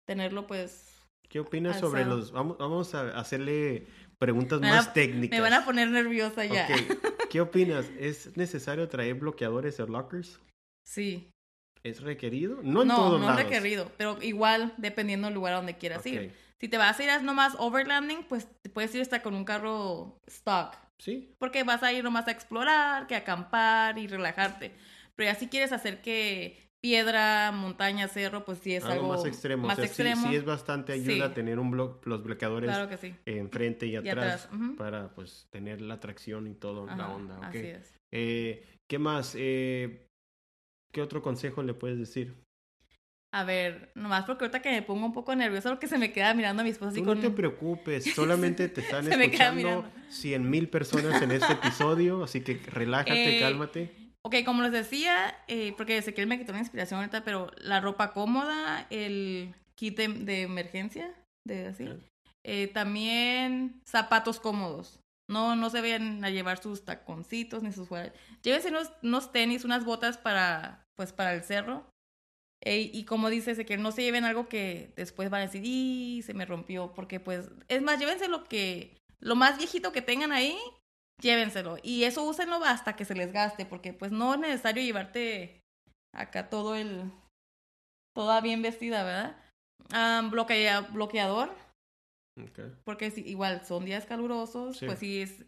[0.08, 0.96] Tenerlo pues...
[1.28, 2.18] ¿Qué opinas sobre alzado.
[2.18, 2.32] los...
[2.32, 3.86] Vamos, vamos a hacerle
[4.18, 5.38] preguntas Me van a- más técnicas.
[5.38, 6.66] Me van a poner nerviosa ya.
[6.68, 6.98] Ok.
[7.30, 7.86] ¿Qué opinas?
[8.00, 10.40] ¿Es necesario traer bloqueadores o lockers?
[10.88, 11.30] Sí.
[11.84, 12.60] ¿Es requerido?
[12.64, 13.44] No en no, todos no lados.
[13.44, 16.06] requerido, pero igual dependiendo del lugar a donde quieras Ok.
[16.08, 16.34] ir.
[16.60, 19.46] Si te vas a ir a nomás overlanding, pues te puedes ir hasta con un
[19.46, 20.76] carro stock.
[20.98, 24.74] Sí, Porque vas a ir nomás a explorar, que a acampar y relajarte.
[25.16, 29.26] Pero ya si quieres hacer que piedra, montaña, cerro, pues sí es algo, algo, más
[29.26, 29.68] extremo.
[29.68, 30.28] más o sea, sí- extremo.
[30.30, 31.34] Sí, es bastante ayuda Sí.
[31.36, 33.16] tener un blo- los bloqueadores Claro sí.
[33.26, 37.38] enfrente y atrás, para pues tener la tracción y todo, la Ajá, onda.
[37.38, 37.44] ok.
[37.46, 37.94] Así es.
[38.12, 39.36] Eh, ¿Qué más?
[39.38, 40.06] Eh,
[40.92, 42.36] ¿Qué otro consejo le puedes decir?
[43.32, 46.34] A ver, nomás porque ahorita que me pongo un poco nerviosa porque se me queda
[46.34, 47.18] mirando a mi esposa así Tú con...
[47.18, 49.86] no te preocupes, solamente te están escuchando.
[50.10, 53.92] 100 mil personas en este episodio, así que relájate, Eh, cálmate.
[54.24, 58.12] Ok, como les decía, eh, porque Ezequiel me quitó la inspiración ahorita, pero la ropa
[58.14, 61.14] cómoda, el kit de, de emergencia,
[61.46, 61.88] de así.
[62.44, 65.00] Eh, también zapatos cómodos.
[65.30, 68.12] No, no se vayan a llevar sus taconcitos ni sus fuera.
[68.42, 71.86] Llévense unos, unos tenis, unas botas para, pues, para el cerro.
[72.64, 76.34] Y como dice Ezequiel, no se lleven algo que después van a decir, y se
[76.34, 76.92] me rompió.
[76.94, 80.58] Porque, pues, es más, llévense lo que, lo más viejito que tengan ahí,
[81.22, 81.78] llévenselo.
[81.84, 85.62] Y eso úsenlo hasta que se les gaste, porque pues no es necesario llevarte
[86.14, 87.12] acá todo el,
[88.16, 89.38] toda bien vestida, ¿verdad?
[90.30, 91.50] Bloquea- bloqueador,
[92.42, 92.60] Ok.
[92.84, 94.86] porque si, igual son días calurosos, Sí.
[94.86, 95.46] pues sí es...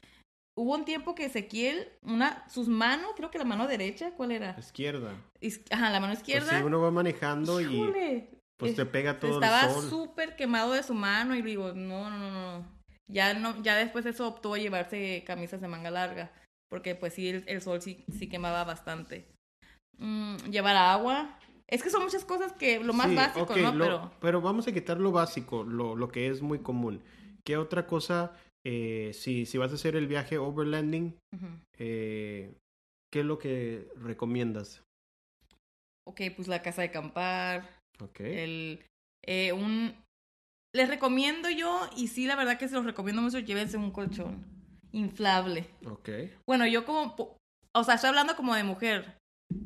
[0.56, 4.56] Hubo un tiempo que Ezequiel, una, sus manos, creo que la mano derecha, ¿cuál era?
[4.60, 5.14] Izquierda.
[5.40, 6.58] Is- Ajá, la mano Pues izquierda.
[6.60, 9.90] si uno va manejando y híjole, pues es- te pega todo estaba el sol.
[9.90, 12.82] súper quemado de su mano y digo, no, no, no, no.
[13.08, 16.32] Ya no, ya después eso optó a llevarse camisas de manga larga,
[16.70, 19.26] porque pues sí, el, el sol sí, sí quemaba bastante.
[19.98, 21.38] Mm, llevar agua.
[21.68, 23.72] Es que son muchas cosas que lo más Sí, básico, ok, ¿no?
[23.74, 27.02] lo- Pero vamos a quitar lo básico, lo, lo que es muy común.
[27.46, 28.34] ¿Qué otra cosa,
[28.66, 31.18] eh, si, si vas a hacer el viaje overlanding,
[31.78, 32.54] eh,
[33.12, 34.84] qué es lo que recomiendas?
[36.08, 38.20] ok, pues la casa de acampar, Ok.
[38.22, 38.84] el
[39.26, 39.96] eh, un
[40.76, 44.44] les recomiendo yo y sí la verdad que se los recomiendo mucho llévense un colchón
[44.92, 45.70] inflable.
[45.86, 46.10] Ok.
[46.48, 47.16] Bueno, yo como,
[47.74, 49.18] o sea, estoy hablando como de mujer,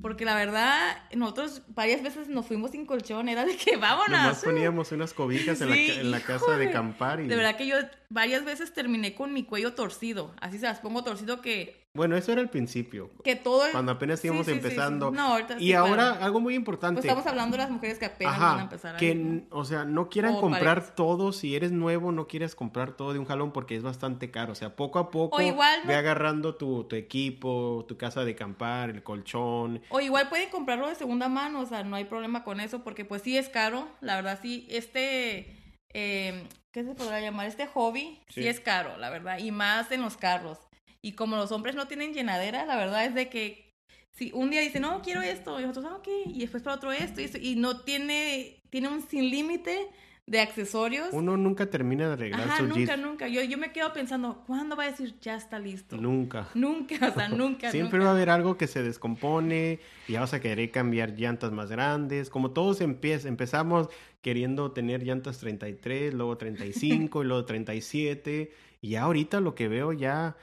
[0.02, 4.12] porque la verdad, nosotros varias veces nos fuimos sin colchón, era de que vámonos.
[4.12, 7.28] Nomás poníamos unas cobijas en, la, en la casa de acampar y...
[7.28, 7.78] De verdad que yo
[8.10, 12.32] varias veces terminé con mi cuello torcido, así se las pongo torcido que, Bueno, eso
[12.32, 13.72] era al principio, que todo el...
[13.72, 14.64] cuando apenas íbamos sí, sí, sí.
[14.68, 15.12] empezando.
[15.12, 16.26] No, ahorita y ahora, claro.
[16.26, 16.96] algo muy importante.
[17.02, 19.02] Pues estamos hablando de las mujeres que apenas van a empezar.
[19.04, 23.14] n- o sea, no quieran O comprar todo, si eres nuevo, no quieres comprar todo
[23.14, 25.94] de un jalón porque es bastante caro, o sea, poco a poco O igual ve
[25.94, 30.88] no- agarrando tu, tu equipo, tu casa de acampar, el colchón, O igual pueden comprarlo
[30.90, 33.88] de segunda mano, o sea, no hay problema con eso, porque pues sí es caro,
[34.02, 35.56] la verdad sí, este,
[35.94, 37.48] eh, ¿qué se podrá llamar?
[37.48, 38.42] Este hobby sí.
[38.42, 38.48] Sí.
[38.50, 40.60] es caro, la verdad, y más en los carros.
[41.06, 43.72] Y como los hombres no tienen llenadera, la verdad es de que
[44.10, 46.92] si un día dicen, no, quiero esto, y nosotros, ah, ok, y después para otro
[46.92, 49.88] esto, y, esto, y no tiene, tiene un sin límite
[50.26, 51.10] de accesorios.
[51.12, 53.06] uno nunca termina de arreglar Ajá, su nunca, Jeep.
[53.06, 53.28] nunca.
[53.28, 55.96] Yo, yo me quedo pensando, ¿cuándo va a decir ya está listo?
[55.98, 56.50] Nunca.
[56.56, 57.70] Nunca, o sea, nunca.
[57.70, 58.06] Siempre nunca.
[58.06, 61.70] va a haber algo que se descompone y ya vas a querer cambiar llantas más
[61.70, 62.32] grandes.
[62.32, 63.90] Como todos empezamos
[64.24, 68.52] queriendo tener llantas 33, luego 35 y luego 37.
[68.82, 70.36] Y ya ahorita lo que veo ya,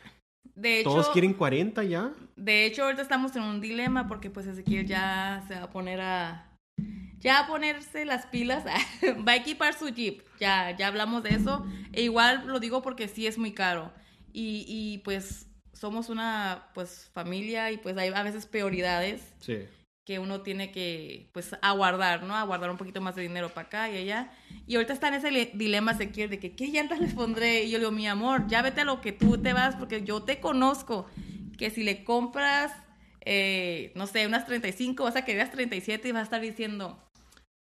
[0.54, 2.12] De hecho, todos quieren 40 ya.
[2.36, 6.00] De hecho, ahorita estamos en un dilema porque pues Ezequiel ya se va a poner
[6.00, 6.48] a...
[7.18, 8.64] Ya a ponerse las pilas,
[9.26, 11.64] va a equipar su Jeep, ya, ya hablamos de eso.
[11.92, 13.92] E igual lo digo porque sí es muy caro.
[14.32, 19.58] Y, y pues somos una pues familia y pues hay a veces prioridades Sí.
[20.04, 22.36] Que uno tiene que pues aguardar, ¿no?
[22.36, 24.32] Aguardar un poquito más de dinero para acá y allá.
[24.66, 27.64] Y ahorita está en ese le- dilema Ezequiel de que qué llantas les pondré.
[27.64, 30.02] Y yo le digo, mi amor, ya vete a lo que tú te vas porque
[30.02, 31.06] yo te conozco.
[31.58, 32.72] Que si le compras
[33.24, 37.00] eh, no sé, unas 35, vas a querer las 37 y vas a estar diciendo,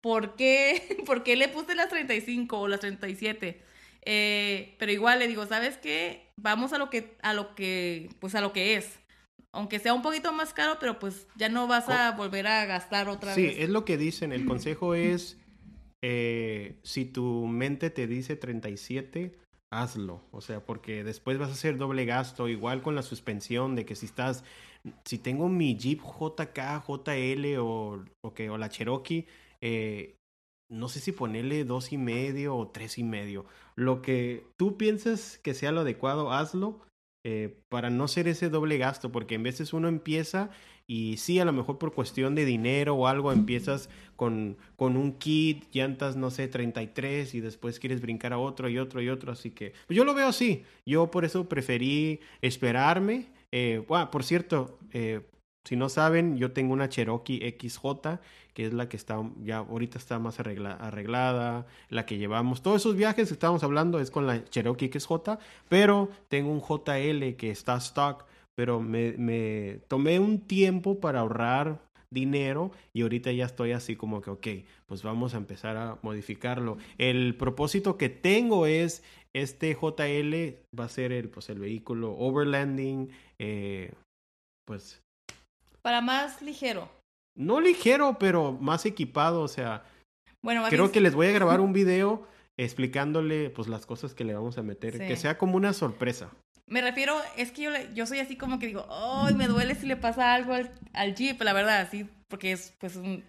[0.02, 3.62] ¿por qué, ¿por qué le puse las 35 o las 37?
[4.04, 6.32] Eh, pero igual le digo, ¿sabes qué?
[6.38, 9.01] Vamos a lo que, a lo que, pues a lo que es.
[9.54, 13.10] Aunque sea un poquito más caro, pero pues ya no vas a volver a gastar
[13.10, 13.56] otra Sí, vez.
[13.60, 14.32] es lo que dicen.
[14.32, 15.38] El consejo es,
[16.02, 19.38] eh, si tu mente te dice 37,
[19.72, 20.22] hazlo.
[20.32, 22.48] O sea, porque después vas a hacer doble gasto.
[22.48, 24.44] Igual con la suspensión de que si estás,
[25.06, 29.28] si tengo mi Jeep JK, JL o, o, la Cherokee,
[29.62, 30.16] eh,
[30.72, 33.46] no sé si ponerle dos y medio o tres y medio.
[33.76, 36.80] Lo que tú piensas que sea lo adecuado, hazlo.
[37.24, 40.50] Eh, para no ser ese doble gasto, porque en veces uno empieza
[40.88, 45.14] y sí, a lo mejor por cuestión de dinero o algo, empiezas con, con un
[45.14, 49.32] kit, llantas, no sé, 33 y después quieres brincar a otro y otro y otro.
[49.32, 50.64] Así que pues yo lo veo así.
[50.86, 53.28] Yo por eso preferí esperarme.
[53.54, 55.22] Eh, bueno, por cierto, eh,
[55.65, 58.19] si no saben, yo tengo una Cherokee XJ,
[58.54, 62.62] que es la que está ya ahorita está más arregla- arreglada, la que llevamos.
[62.62, 65.38] Todos esos viajes que estábamos hablando es con la Cherokee XJ,
[65.69, 71.82] pero tengo un JL que está stock pero me, me tomé un tiempo para ahorrar
[72.12, 74.47] dinero y ahorita ya estoy así como que, ok,
[74.86, 76.78] pues vamos a empezar a modificarlo.
[76.97, 83.10] El propósito que tengo es, este JL va a ser el, pues, el vehículo overlanding,
[83.39, 83.93] eh,
[84.65, 85.01] pues
[85.82, 86.89] Para más ligero.
[87.38, 89.84] no ligero, pero más equipado, o sea,
[90.44, 92.28] Bueno, creo que les voy a grabar un video
[92.60, 95.08] explicándole pues las cosas que le vamos a meter, Sí.
[95.08, 96.30] que sea como una sorpresa.
[96.67, 99.76] me refiero, es que yo, le- yo soy así como que digo, ay, me duele
[99.76, 103.24] si le pasa algo al, al Jeep, la verdad, sí, porque es pues un...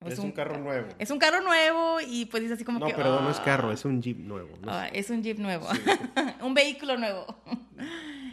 [0.00, 0.88] nuevo.
[0.98, 2.94] Es un carro nuevo y pues dice así como No, que...
[2.94, 3.44] perdón, no es "Ah".
[3.44, 4.50] carro, es un Jeep nuevo.
[4.62, 5.66] no Ah, es un Jeep nuevo.
[6.40, 7.26] un vehículo nuevo.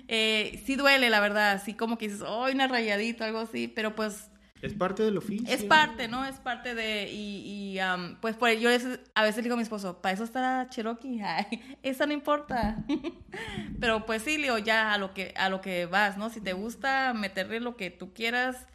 [0.08, 1.52] Eh, sí duele, la verdad.
[1.54, 3.68] Así como que dices, ¡ay, una rayadita, algo así!
[3.68, 4.30] Pero pues
[4.62, 5.48] Es parte del oficio.
[5.54, 6.26] es parte, ¿no?
[6.26, 7.12] Es parte de.
[7.12, 10.68] Y, y, am, pues por yo a veces digo a mi esposo, para eso está
[10.70, 11.22] Cherokee.
[11.24, 12.84] Ay, esa no importa.
[13.80, 16.30] Pero pues sí, Leo, ya a lo que, a lo que vas, ¿no?
[16.30, 18.68] Si te gusta meterle lo que tú quieras,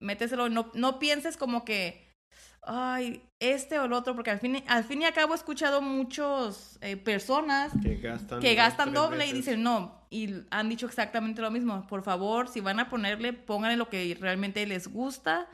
[0.00, 0.48] méteselo.
[0.48, 2.05] No, no pienses como que.
[2.68, 5.36] Ay, este o el otro, porque al fin, y- al fin y al cabo he
[5.36, 10.04] escuchado muchos eh, personas Que gastan, que gastan doble y dicen no.
[10.10, 11.86] Y han dicho exactamente lo mismo.
[11.86, 15.48] Por favor, si van a ponerle, pónganle lo que realmente les gusta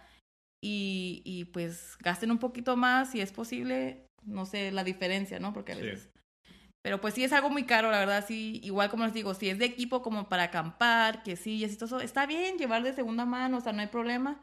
[0.63, 4.07] y, y pues gasten un poquito más si es posible.
[4.25, 5.53] No sé la diferencia, ¿no?
[5.53, 5.83] Porque a Sí.
[5.83, 6.09] veces.
[6.85, 8.61] Pero pues sí es algo muy caro, la verdad, sí.
[8.65, 11.77] Igual como les digo, si es de equipo como para acampar, que sí, y así
[11.77, 14.41] todo eso, está bien llevar de segunda mano, o sea, no hay problema.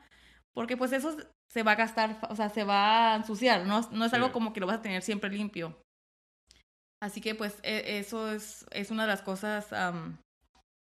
[0.54, 1.16] Porque pues eso
[1.52, 4.34] se va a gastar, o sea, se va a ensuciar, no, no es algo Sí.
[4.34, 5.76] como que lo vas a tener siempre limpio.
[7.02, 9.68] Así que pues e- eso es, es una de las cosas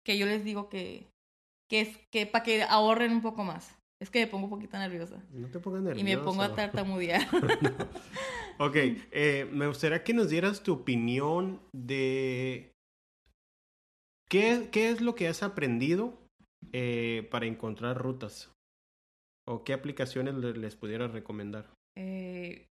[0.06, 1.08] que yo les digo que,
[1.70, 3.74] que es que para que ahorren un poco más.
[4.00, 5.20] Es que me pongo un poquito nerviosa.
[5.32, 6.02] No te pongas nervioso.
[6.02, 7.28] Y me pongo a tartamudear.
[8.60, 12.72] Ok, eh, me gustaría que nos dieras tu opinión de
[14.28, 16.20] qué, qué es lo que has aprendido
[16.74, 18.52] eh, para encontrar rutas
[19.48, 21.66] o qué aplicaciones le- les pudieras recomendar.
[21.98, 22.68] Eh,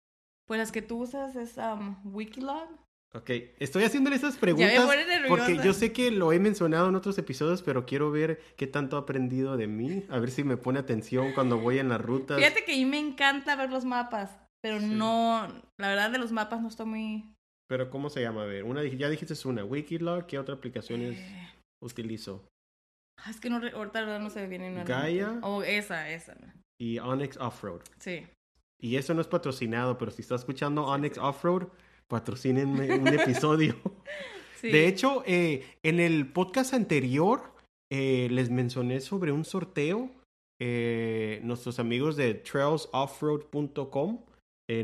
[0.46, 2.68] pues las que tú usas es am, Wikilog.
[3.14, 4.88] Ok, estoy haciéndole esas preguntas
[5.28, 8.96] porque yo sé que lo he mencionado en otros episodios, pero quiero ver qué tanto
[8.96, 12.38] ha aprendido de mí, a ver si me pone atención cuando voy en las rutas.
[12.38, 14.30] Fíjate que a mí me encanta ver los mapas,
[14.62, 14.86] pero Sí.
[14.86, 15.46] no,
[15.78, 17.34] la verdad de los mapas no estoy muy...
[17.68, 18.44] Pero ¿cómo se llama?
[18.44, 21.48] A ver, una, ya dijiste una, Wikilog, ¿qué otra aplicaciones eh,
[21.82, 22.48] utilizo?
[23.18, 24.84] Ah, es que no, ahorita la verdad no se me viene una.
[24.84, 25.38] Gaia.
[25.42, 26.36] Oh, esa, esa.
[26.80, 27.80] Y Onyx Offroad.
[27.98, 28.26] Sí.
[28.80, 31.68] Y eso no es patrocinado, pero si está escuchando Onyx Offroad,
[32.08, 33.76] patrocínenme un episodio.
[34.60, 34.70] sí.
[34.70, 37.54] De hecho, eh, en el podcast anterior
[37.90, 40.10] eh, les mencioné sobre un sorteo.
[40.64, 44.20] Eh, nuestros amigos de trailsoffroad.com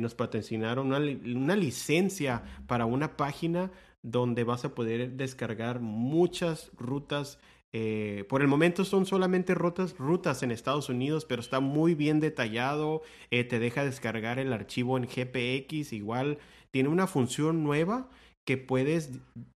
[0.01, 3.71] nos patrocinaron una, li- una licencia para una página
[4.05, 7.38] donde vas a poder descargar muchas rutas.
[7.73, 12.21] Eh, por el momento son solamente rutas, rutas en Estados Unidos, pero está muy bien
[12.21, 13.03] detallado.
[13.31, 15.93] eh, te deja descargar el archivo en GPX.
[15.93, 16.39] Igual
[16.71, 18.09] tiene una función nueva
[18.47, 19.11] que puedes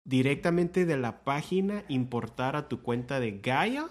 [0.04, 3.88] directamente de la página importar a tu cuenta de Gaia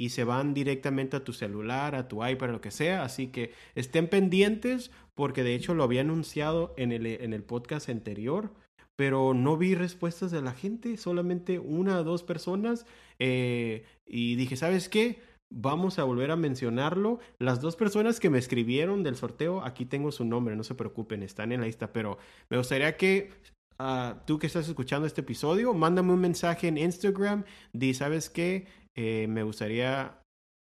[0.00, 3.02] y se van directamente a tu celular, a tu iPad, lo que sea.
[3.02, 7.88] Así que estén pendientes porque de hecho lo había anunciado en el, en el podcast
[7.90, 8.50] anterior,
[8.98, 12.84] pero no vi respuestas de la gente, solamente una o dos personas.
[13.20, 15.20] eh, y dije, ¿sabes qué?
[15.50, 17.20] Vamos a volver a mencionarlo.
[17.38, 21.22] Las dos personas que me escribieron del sorteo, aquí tengo su nombre, no se preocupen,
[21.22, 22.18] están en la lista, pero
[22.50, 23.30] me gustaría que
[23.78, 28.66] ah, tú que estás escuchando este episodio, mándame un mensaje en Instagram, di, ¿sabes qué?
[28.96, 30.20] Eh, me gustaría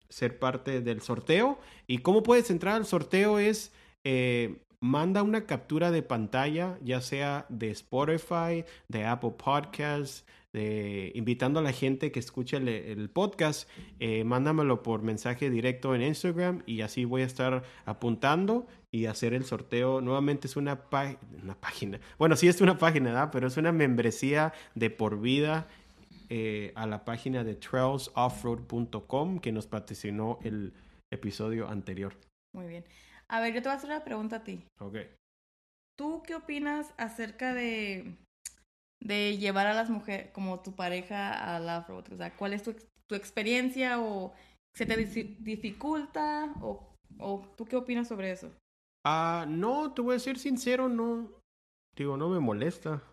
[0.09, 1.59] ser parte del sorteo.
[1.85, 3.37] ¿Y cómo puedes entrar al sorteo?
[3.37, 3.71] Es
[4.03, 11.61] eh, manda una captura de pantalla, ya sea de Spotify, de Apple Podcasts, de, invitando
[11.61, 13.69] a la gente que escuche el, podcast,
[13.99, 19.33] eh, mándamelo por mensaje directo en Instagram y así voy a estar apuntando y hacer
[19.33, 20.01] el sorteo.
[20.01, 20.81] Nuevamente es una,
[21.41, 23.29] una página, bueno, sí es una página, ¿verdad?
[23.31, 25.69] pero es una membresía de por vida
[26.27, 30.73] eh, a la página de trailsoffroad.com que nos patrocinó el
[31.09, 32.15] episodio anterior.
[32.51, 32.83] Muy bien.
[33.27, 34.63] A ver, yo te voy a hacer una pregunta a ti.
[34.79, 34.95] Ok.
[35.95, 38.17] ¿Tú qué opinas acerca de,
[39.01, 42.11] de llevar a las mujeres como tu pareja a la road?
[42.13, 42.75] O sea, ¿cuál es tu,
[43.07, 44.33] tu experiencia o
[44.75, 48.51] se te difi- dificulta o, o tú qué opinas sobre eso?
[49.05, 51.29] Ah, no, te voy a ser sincero, no.
[51.95, 53.03] Digo, no me molesta.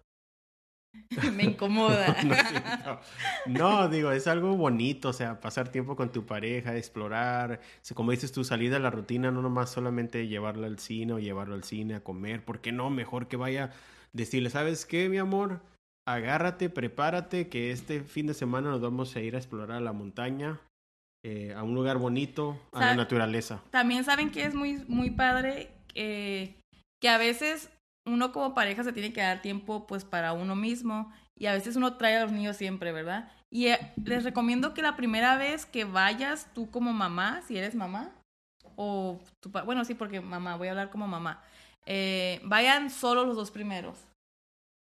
[1.35, 2.17] Me incomoda.
[2.25, 3.01] no, sí, no.
[3.47, 7.95] No, digo, es algo bonito, o sea, pasar tiempo con tu pareja, explorar, o sea,
[7.95, 11.55] como dices tú, salir de la rutina, no nomás solamente llevarlo al cine o llevarlo
[11.55, 12.91] al cine a comer, ¿por qué no?
[12.91, 13.71] Mejor que vaya,
[14.13, 15.61] decirle, ¿sabes qué, mi amor?
[16.07, 20.61] Agárrate, prepárate, que este fin de semana nos vamos a ir a explorar la montaña,
[21.25, 23.63] eh, a un lugar bonito, a la naturaleza.
[23.71, 26.55] También saben que es muy, muy padre eh,
[27.01, 27.71] que a veces
[28.07, 31.77] uno como pareja se tiene que dar tiempo pues para uno mismo y a veces
[31.77, 33.31] uno trae a los niños siempre, ¿verdad?
[33.51, 37.75] Y eh, les recomiendo que la primera vez que vayas tú como mamá, si eres
[37.75, 38.11] mamá,
[38.77, 41.43] o tu pa- bueno, sí, porque mamá, voy a hablar como mamá,
[41.87, 43.99] eh, vayan solo los dos primeros.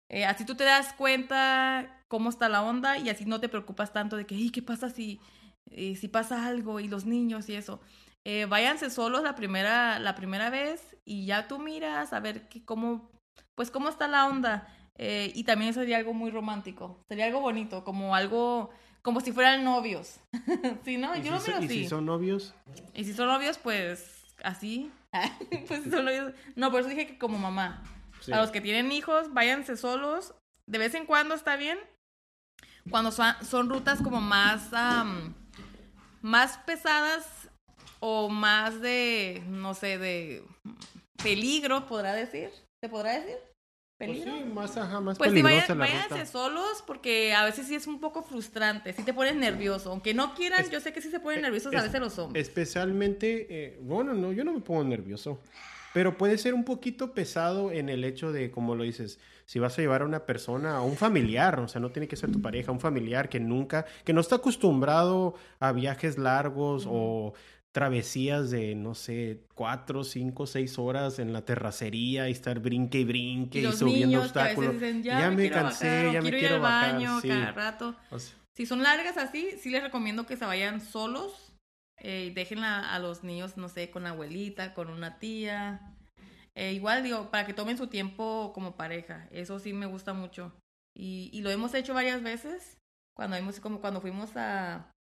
[0.10, 3.94] Eh, así tú te das cuenta cómo está la onda y así no te preocupas
[3.94, 5.20] tanto de que, "Ey, ¿qué pasa si,
[5.72, 7.80] si pasa algo y los niños y eso?
[8.26, 12.64] Eh, váyanse solos la primera, la primera vez y ya tú miras a ver que,
[12.64, 13.10] cómo,
[13.56, 14.68] pues cómo está la onda.
[14.96, 18.70] Eh, y también sería algo muy romántico, sería algo bonito, como algo,
[19.02, 20.20] como si fueran novios.
[20.86, 21.16] ¿Sí, no?
[21.16, 22.54] ¿Y Yo lo si, miro so- y si son novios?
[22.94, 24.92] Y si son novios, pues así.
[25.68, 26.34] pues si son novios.
[26.56, 27.84] No, por eso dije que como mamá.
[28.22, 28.32] Sí.
[28.32, 30.34] A los que tienen hijos, váyanse solos.
[30.66, 31.78] De vez en cuando está bien.
[32.90, 34.70] Cuando son, son rutas como más,
[36.22, 37.50] más pesadas
[38.06, 40.44] o más de, no sé, de
[41.24, 42.50] peligro, podrá decir.
[42.82, 43.38] ¿Se podrá decir?
[43.98, 44.34] Pues ¿Peligro?
[44.36, 47.76] sí, más, ajá, más Pues sí, peligrosa vayan, la váyanse solos porque a veces sí
[47.76, 49.92] es un poco frustrante, sí te pones nervioso.
[49.92, 52.20] Aunque no quieran, Es- yo sé que sí se ponen nerviosos a es- veces los
[52.20, 52.46] hombres.
[52.46, 55.40] Especialmente, eh, bueno, no, yo no me pongo nervioso.
[55.94, 59.78] Pero puede ser un poquito pesado en el hecho de, como lo dices, si vas
[59.78, 62.42] a llevar a una persona, a un familiar, o sea, no tiene que ser tu
[62.42, 67.34] pareja, un familiar que nunca, que no está acostumbrado a viajes largos o
[67.74, 73.04] travesías de, no sé, cuatro, cinco, seis horas en la terracería y estar brinque y
[73.04, 74.74] brinque Y subiendo obstáculos.
[74.74, 77.28] dicen, ya, me, cansé, bajar, ya me quiero ir al baño sí.
[77.30, 77.96] cada rato.
[78.12, 81.50] O sea, Si son largas así, sí les recomiendo que se vayan solos.
[81.98, 85.96] Eh, y dejen a, a los niños, no sé, con la abuelita, con una tía.
[86.56, 89.28] Eh, igual digo, para que tomen su tiempo como pareja.
[89.32, 90.54] Eso sí me gusta mucho.
[90.96, 92.78] Y, y lo hemos hecho varias veces.
[93.16, 94.92] Cuando hemos, como cuando fuimos a,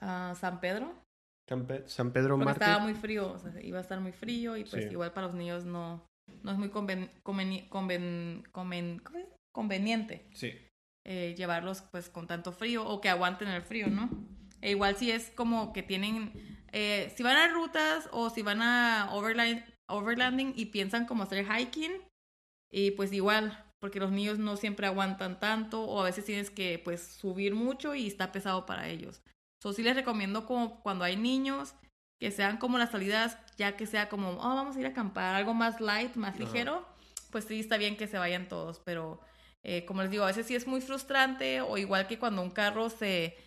[0.00, 1.03] a San Pedro.
[1.48, 2.62] San, Pe- San Pedro Porque Mártir.
[2.62, 4.90] estaba muy frío, o sea, iba a estar muy frío y pues Sí.
[4.90, 6.02] igual para los niños no,
[6.42, 6.70] no es muy
[9.52, 10.52] conveniente Sí.
[11.06, 14.08] eh, llevarlos pues con tanto frío o que aguanten el frío, ¿no?
[14.62, 16.32] E igual si es como que tienen,
[16.72, 21.44] eh, si van a rutas o si van a overland, overlanding y piensan como hacer
[21.46, 21.92] hiking,
[22.72, 26.80] y pues igual, porque los niños no siempre aguantan tanto o a veces tienes que
[26.82, 29.20] pues subir mucho y está pesado para ellos.
[29.64, 31.72] So, sí les recomiendo como cuando hay niños
[32.20, 35.34] que sean como las salidas, ya que sea como, oh, vamos a ir a acampar,
[35.36, 36.40] algo más light, más Ajá.
[36.40, 36.86] ligero,
[37.30, 39.20] pues sí está bien que se vayan todos, pero
[39.62, 42.50] eh, como les digo, a veces sí es muy frustrante o igual que cuando un
[42.50, 43.38] carro se,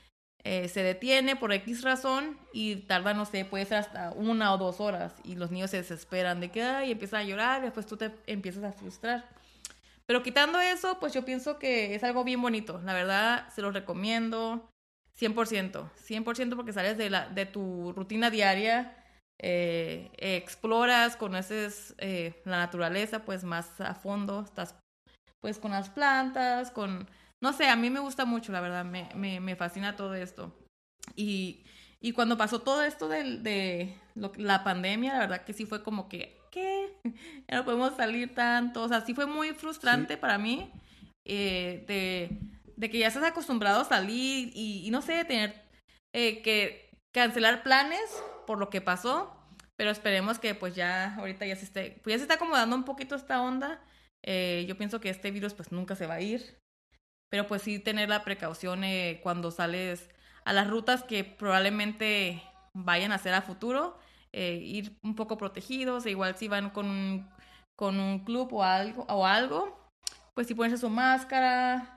[0.44, 4.58] eh, se detiene por X razón y tarda, no sé, puede ser hasta una o
[4.58, 7.86] dos horas y los niños se desesperan de que, ay, empiezan a llorar y después
[7.86, 9.30] tú te empiezas a frustrar.
[10.08, 12.82] Pero quitando eso, pues yo pienso que es algo bien bonito.
[12.84, 14.68] La verdad, se los recomiendo
[15.20, 15.90] 100%.
[15.96, 18.96] 100% porque sales de, la, de tu rutina diaria,
[19.40, 24.76] eh, exploras, conoces eh, la naturaleza pues más a fondo, estás
[25.42, 27.08] pues con las plantas, con...
[27.40, 30.52] No sé, a mí me gusta mucho, la verdad, me, me, me fascina todo esto.
[31.16, 31.64] Y,
[32.02, 36.10] y cuando pasó todo esto de, lo- la pandemia, la verdad que sí fue como
[36.10, 36.94] que, ¿qué?
[37.48, 38.82] Ya no podemos salir tanto.
[38.84, 40.72] O sea, sí fue muy frustrante para mí
[41.26, 42.40] eh, de,
[42.78, 45.62] de que ya estás acostumbrado a salir y, no sé, tener
[46.14, 49.34] eh, que cancelar planes por lo que pasó.
[49.76, 52.86] Pero esperemos que pues ya ahorita ya se esté, pues ya se está acomodando un
[52.86, 53.84] poquito esta onda.
[54.24, 56.60] Eh, yo pienso que este virus pues nunca se va a ir.
[57.30, 60.10] Pero pues sí tener la precaución eh, cuando sales
[60.46, 62.42] a las rutas que probablemente
[62.74, 64.00] vayan a hacer a futuro,
[64.32, 67.28] ir un poco protegidos, e igual si van con
[67.78, 69.78] con un club o algo, o algo,
[70.34, 71.97] pues si ponerse su máscara,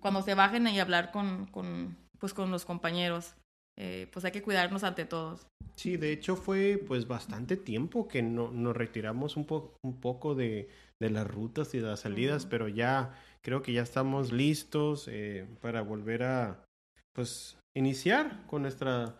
[0.00, 3.34] cuando se bajen y hablar con, con, pues con los compañeros.
[3.78, 5.46] Eh, pues hay que cuidarnos ante todos.
[5.76, 10.34] Sí, de hecho fue pues bastante tiempo que no, nos retiramos un, po un poco
[10.34, 10.68] de,
[11.00, 12.50] de las rutas y de las salidas, Ujú.
[12.50, 16.64] pero ya creo que ya estamos listos eh, para volver a
[17.14, 19.14] pues iniciar con nuestras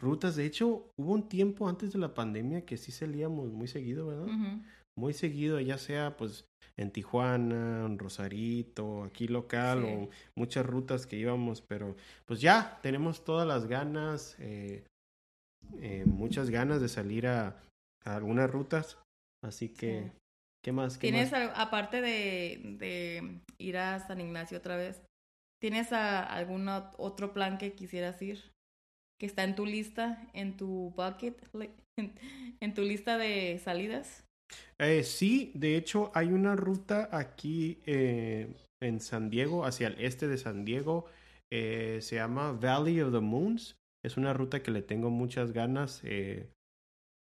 [0.00, 0.36] rutas.
[0.36, 4.26] De hecho, hubo un tiempo antes de la pandemia que sí salíamos muy seguido, ¿verdad?
[4.26, 4.62] Ujú.
[4.98, 6.44] Muy seguido, ya sea pues
[6.76, 9.92] en Tijuana, en Rosarito, aquí local Sí.
[9.92, 11.94] o muchas rutas que íbamos, pero
[12.26, 14.84] pues ya tenemos todas las ganas, eh,
[15.80, 17.56] eh, muchas ganas de salir a,
[18.04, 18.98] a algunas rutas,
[19.44, 20.10] así que, Sí.
[20.64, 20.98] ¿qué más?
[20.98, 21.50] ¿Qué ¿Tienes, más?
[21.54, 25.00] aparte de, de ir a San Ignacio otra vez,
[25.62, 28.40] ¿tienes a- algún ot- otro plan que quisieras ir?
[29.20, 31.36] Que está en tu lista, en tu bucket,
[32.60, 34.24] en tu lista de salidas.
[34.78, 40.28] Eh, sí, de hecho hay una ruta aquí eh, en San Diego, hacia el este
[40.28, 41.06] de San Diego,
[41.50, 43.76] eh, se llama Valley of the Moons.
[44.04, 46.02] Es una ruta que le tengo muchas ganas.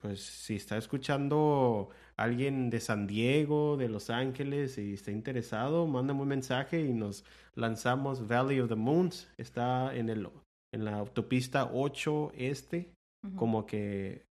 [0.00, 6.22] pues si está escuchando alguien de San Diego, de Los Ángeles y está interesado, mándame
[6.22, 9.28] un mensaje y nos lanzamos Valley of the Moons.
[9.38, 10.28] Está en el
[10.72, 12.92] en la autopista 8 este
[13.36, 14.27] como que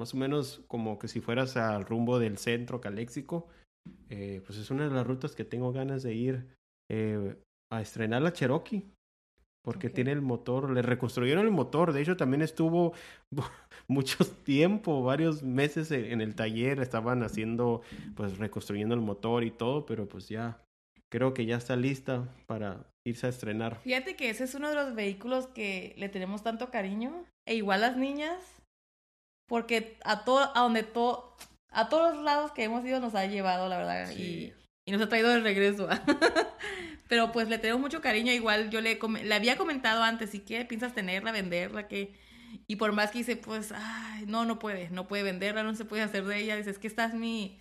[0.00, 3.46] más o menos como que si fueras al rumbo del centro caléxico,
[4.08, 6.46] eh, pues es una de las rutas que tengo ganas de ir
[6.90, 7.36] eh,
[7.70, 8.90] a estrenar la Cherokee.
[9.62, 12.94] Porque tiene el motor, le reconstruyeron el motor, de hecho también estuvo
[13.88, 17.82] mucho tiempo, varios meses en el taller, estaban haciendo,
[18.16, 20.64] pues reconstruyendo el motor y todo, pero pues ya,
[21.10, 23.80] creo que ya está lista para irse a estrenar.
[23.82, 27.26] Fíjate que ese es uno de los vehículos que le tenemos tanto cariño.
[27.46, 28.59] E igual las niñas,
[29.50, 31.34] porque a todo, a donde todo,
[31.70, 34.54] a todos los lados que hemos ido nos ha llevado, la verdad, Sí.
[34.86, 35.88] y, y nos ha traído de regreso.
[37.08, 38.32] Pero pues le tengo mucho cariño.
[38.32, 40.64] Igual yo le, le había comentado antes, ¿y qué?
[40.64, 41.88] ¿Piensas tenerla, venderla?
[41.88, 42.14] ¿Qué?
[42.68, 45.84] Y por más que dice, pues, ay, no, no puede, no puede venderla, no se
[45.84, 46.56] puede hacer de ella.
[46.56, 47.60] Dice, es que esta es mi,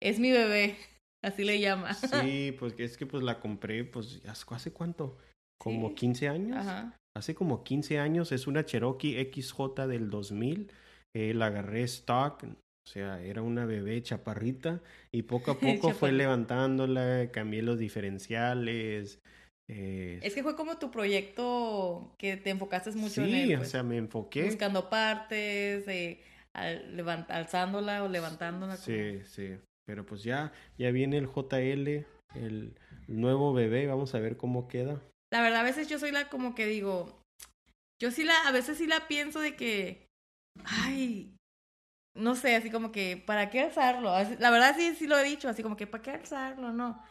[0.00, 0.78] es mi bebé,
[1.22, 1.92] así le llama.
[1.92, 5.18] Sí, pues es que pues la compré, pues ¿hace cuánto?
[5.58, 5.94] Como Sí.
[5.96, 6.56] 15 años.
[6.56, 6.96] Ajá.
[7.14, 10.70] Hace como 15 años es una Cherokee XJ del 2000.
[11.16, 16.12] Eh, la agarré stock, o sea, era una bebé chaparrita y poco a poco fue
[16.12, 19.18] levantándola, cambié los diferenciales.
[19.66, 23.54] eh, Es que fue como tu proyecto que te enfocaste mucho en sí, él.
[23.54, 24.44] o pues, sea, me enfoqué.
[24.44, 26.20] buscando partes, eh,
[26.52, 28.76] al- levant- alzándola o levantándola.
[28.76, 29.56] Sí, sí.
[29.86, 32.04] Pero pues ya, ya viene el JL,
[32.34, 32.74] el
[33.08, 35.00] nuevo bebé, vamos a ver cómo queda.
[35.32, 37.22] La verdad, a veces yo soy la como que digo,
[38.02, 40.05] yo sí la, a veces sí la pienso de que,
[40.64, 41.34] ay,
[42.14, 44.10] no sé, así como que, ¿para qué alzarlo?
[44.10, 46.72] Así- La verdad sí, sí lo he dicho, así como que, ¿para qué alzarlo?
[46.72, 47.02] No.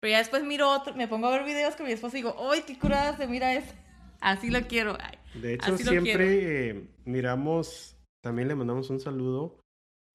[0.00, 2.36] Pero ya después miro otro, me pongo a ver videos con mi esposo y digo,
[2.50, 3.74] ¡ay, qué curada se mira ese!
[4.20, 4.96] Así lo quiero.
[5.00, 9.58] Ay, De hecho, siempre eh, miramos, también le mandamos un saludo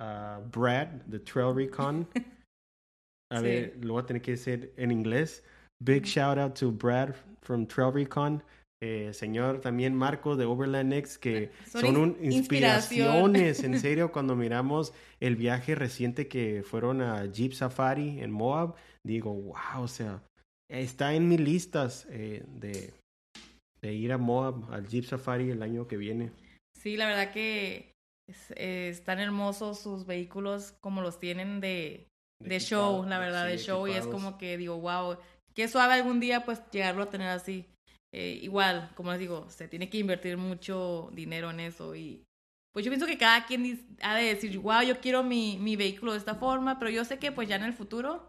[0.02, 2.08] a Brad de Trail Recon.
[3.30, 3.44] A Sí.
[3.44, 5.44] ver, lo voy a tener que decir en inglés.
[5.84, 8.42] Big shout out to Brad from Trail Recon.
[8.84, 14.36] Eh, señor también Marco de Overland X, que Son son, un- inspiraciones, en serio, cuando
[14.36, 20.22] miramos el viaje reciente que fueron a Jeep Safari en Moab, digo, wow, o sea,
[20.70, 22.94] está en mis listas eh, de,
[23.82, 26.32] de ir a Moab, al Jeep Safari el año que viene.
[26.80, 27.94] Sí, la verdad que
[28.30, 32.06] es- eh, están hermosos sus vehículos como los tienen de,
[32.44, 33.88] de show, la verdad, de show.
[33.88, 35.18] Y es como que digo, wow,
[35.56, 37.66] qué suave algún día pues llegarlo a tener así.
[38.20, 41.96] Eh, igual, como les digo, se tiene que invertir mucho dinero en eso.
[41.96, 42.24] Y
[42.74, 46.14] pues yo pienso que cada quien ha de decir, wow, yo quiero mi, mi vehículo
[46.14, 48.28] de esta forma, pero yo sé que pues ya en el futuro,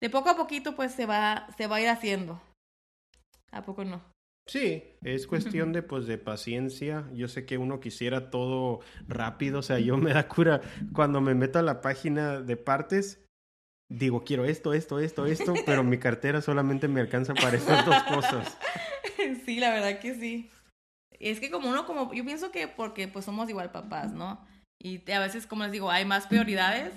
[0.00, 2.40] de poco a poquito pues se va, se va a ir haciendo.
[3.50, 4.04] ¿A poco no?
[4.48, 7.10] Sí, es cuestión de pues de paciencia.
[7.12, 10.60] Yo sé que uno quisiera todo rápido, o sea, yo me da cura
[10.92, 13.25] cuando me meto a la página de partes,
[13.88, 18.02] digo, quiero esto, esto, esto, esto, pero mi cartera solamente me alcanza para estas dos
[18.04, 18.58] cosas.
[19.44, 20.50] Sí, la verdad que sí.
[21.18, 24.46] Es que como uno, como, yo pienso que porque pues somos igual papás, ¿no?
[24.78, 26.92] Y a veces, como les digo, hay más prioridades,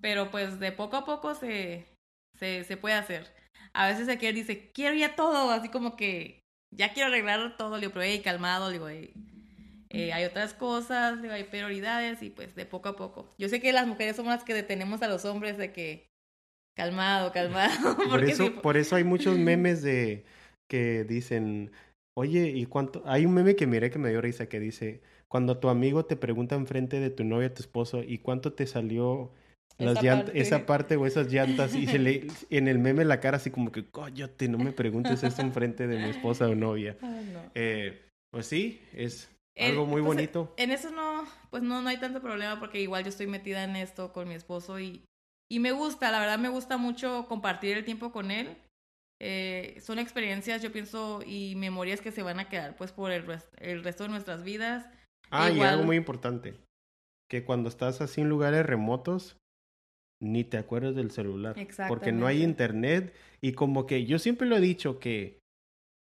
[0.00, 1.86] pero pues de poco a poco se,
[2.38, 3.34] se, se puede hacer.
[3.72, 6.40] A veces quiere, dice, quiero ya todo, así como que
[6.74, 9.12] ya quiero arreglar todo, le digo, pero hey, calmado, digo, "Ey,
[9.90, 13.34] eh, hay otras cosas, hay prioridades y pues de poco a poco.
[13.38, 16.07] Yo sé que las mujeres somos las que detenemos a los hombres de que
[16.78, 17.96] calmado, calmado.
[17.96, 20.24] Por eso, sí, por eso hay muchos memes de
[20.70, 21.70] que dicen
[22.16, 23.02] Oye, ¿y cuánto?
[23.06, 26.16] Hay un meme que miré que me dio risa que dice, cuando tu amigo te
[26.16, 29.30] pregunta enfrente de tu novia, tu esposo, ¿y cuánto te salió
[29.78, 30.40] las Esa llant- parte.
[30.40, 31.76] esa parte o esas llantas?
[31.76, 35.22] Y se le, en el meme la cara así como que, coyote, no me preguntes
[35.22, 36.96] esto enfrente de mi esposa o novia.
[37.02, 37.42] No.
[37.54, 38.00] Eh,
[38.32, 40.52] pues sí, es El- algo muy pues, bonito.
[40.56, 43.76] En eso no, pues no, no hay tanto problema porque igual yo estoy metida en
[43.76, 45.02] esto con mi esposo y,
[45.50, 48.56] y me gusta, la verdad me gusta mucho compartir el tiempo con él.
[49.20, 53.24] Eh, son experiencias, yo pienso, y memorias que se van a quedar pues por el,
[53.58, 54.86] el resto de nuestras vidas.
[55.30, 56.54] Ah, y algo muy importante,
[57.28, 59.36] que cuando estás así en lugares remotos,
[60.22, 61.56] ni te acuerdas del celular.
[61.88, 65.38] Porque no hay internet y como que yo siempre lo he dicho que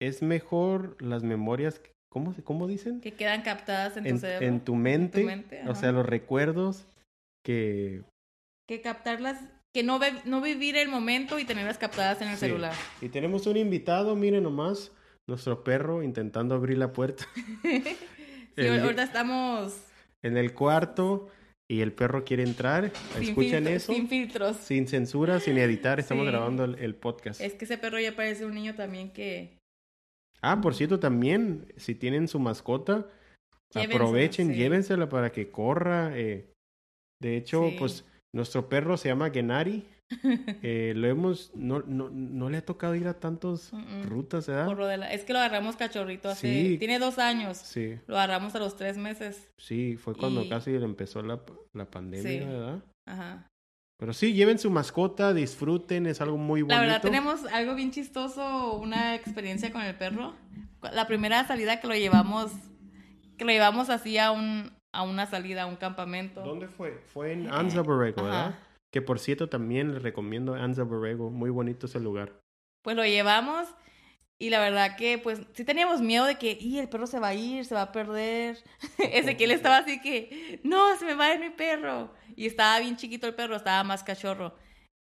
[0.01, 3.01] es mejor las memorias, ¿cómo, se- cómo dicen?
[3.01, 4.47] Que quedan captadas en tu En, cerebro.
[4.47, 6.87] en tu mente, mente, o sea, los recuerdos
[7.45, 8.03] que...
[8.71, 9.37] Que captarlas,
[9.73, 12.39] que no, no vivir el momento y tenerlas captadas en el Sí.
[12.45, 12.71] celular.
[13.01, 14.93] Y tenemos un invitado, miren nomás,
[15.27, 17.25] nuestro perro intentando abrir la puerta
[17.65, 17.95] Sí,
[18.55, 19.75] El- ahorita estamos
[20.23, 21.27] en el cuarto
[21.69, 22.93] y el perro quiere entrar.
[23.19, 23.93] sin, ¿Escuchan filtro- eso?
[23.93, 24.55] sin filtros.
[24.55, 26.31] Sin censura, sin editar, estamos Sí.
[26.31, 27.41] grabando el, el podcast.
[27.41, 29.57] Es que ese perro ya parece un niño también que...
[30.41, 33.05] Ah, por cierto, también, si tienen su mascota,
[33.73, 34.53] Llévensela, aprovechen, sí.
[34.55, 36.17] llévensela para que corra.
[36.17, 36.53] eh.
[37.21, 37.75] De hecho, Sí.
[37.77, 39.85] pues nuestro perro se llama Genari.
[40.61, 44.03] Eh, lo hemos, no, no, no le ha tocado ir a tantos Mm-mm.
[44.09, 44.65] rutas, ¿verdad?
[44.65, 46.71] Por lo de la- Es que lo agarramos cachorrito hace...
[46.71, 46.77] Sí.
[46.77, 47.57] Tiene dos años.
[47.57, 49.47] Sí, Lo agarramos a los tres meses.
[49.57, 51.39] sí, fue cuando Y- casi empezó la,
[51.73, 52.39] la pandemia, Sí.
[52.45, 52.83] ¿verdad?
[53.07, 53.47] Ajá.
[53.97, 56.75] Pero sí, lleven su mascota, disfruten, es algo muy bonito.
[56.75, 60.33] La verdad, tenemos algo bien chistoso, una experiencia con el perro.
[60.91, 62.51] La primera salida que lo llevamos,
[63.37, 66.41] que lo llevamos así a, un, a una salida, a un campamento.
[66.41, 66.99] ¿Dónde fue?
[67.13, 68.47] Fue en Anza Borrego, ¿verdad?
[68.47, 68.59] Ajá.
[68.91, 72.33] Que por cierto también les recomiendo Anza Borrego, muy bonito ese lugar.
[72.83, 73.67] Pues lo llevamos
[74.39, 77.29] y la verdad que pues sí teníamos miedo de que, y el perro se va
[77.29, 78.57] a ir, se va a perder.
[78.97, 82.11] Ezequiel estaba así que, no, se me va a ir mi perro.
[82.35, 84.55] Y estaba bien chiquito el perro, estaba más cachorro.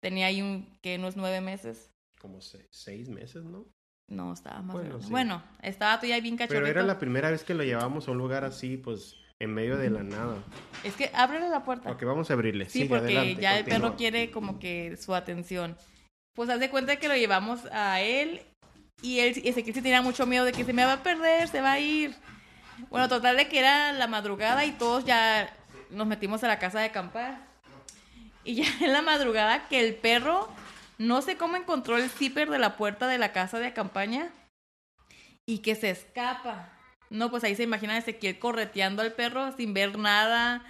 [0.02, 1.90] Tenía ahí un, que unos nueve meses.
[2.20, 3.64] Como se- seis meses, ¿no?
[4.10, 5.10] No, estaba más Bueno, sí.
[5.10, 6.64] Bueno, estaba todavía bien cachorrito.
[6.64, 9.76] Pero era la primera vez que lo llevamos a un lugar así, pues, en medio
[9.76, 10.36] de la nada.
[10.84, 11.90] Es que ábrele la puerta.
[11.90, 12.64] Ok, vamos a abrirle.
[12.66, 15.76] Sí, Sigue, porque adelante, ya el perro quiere como que su atención.
[16.34, 18.42] Pues haz de cuenta que lo llevamos a él
[19.02, 21.60] y él, Ezequiel sí tenía mucho miedo de que se me va a perder, se
[21.60, 22.14] va a ir.
[22.90, 25.52] Bueno, total de que era la madrugada y todos ya
[25.90, 27.46] nos metimos a la casa de acampar.
[28.44, 30.48] Y ya en la madrugada que el perro,
[30.98, 34.30] no sé cómo encontró el zipper de la puerta de la casa de acampaña
[35.46, 36.77] y que se escapa.
[37.10, 40.64] No, pues ahí se imagina a Ezequiel correteando al perro sin ver nada.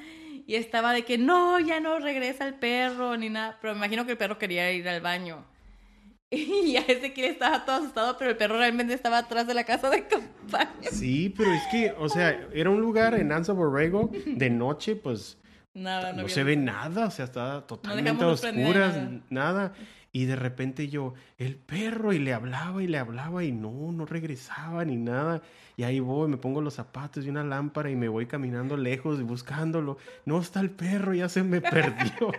[0.47, 3.59] Y estaba de que no, ya no regresa el perro ni nada.
[3.61, 5.45] Pero me imagino que el perro quería ir al baño.
[6.31, 9.89] Y ya Ezequiel estaba todo asustado, pero el perro realmente estaba atrás de la casa
[9.89, 10.91] de campaña.
[10.91, 15.39] Sí, pero es que, o sea, era un lugar en Anza Borrego, de noche, pues,
[15.75, 19.23] Nada, no, había se ve nada, o sea, está totalmente a ni oscuras, nada.
[19.31, 19.73] nada.
[20.11, 24.07] Y de repente yo, el perro, y le hablaba y le hablaba y no, no
[24.07, 25.43] regresaba ni nada.
[25.77, 29.21] Y ahí voy, me pongo los zapatos y una lámpara y me voy caminando lejos
[29.21, 29.99] y buscándolo.
[30.25, 32.33] No está el perro, ya se me perdió.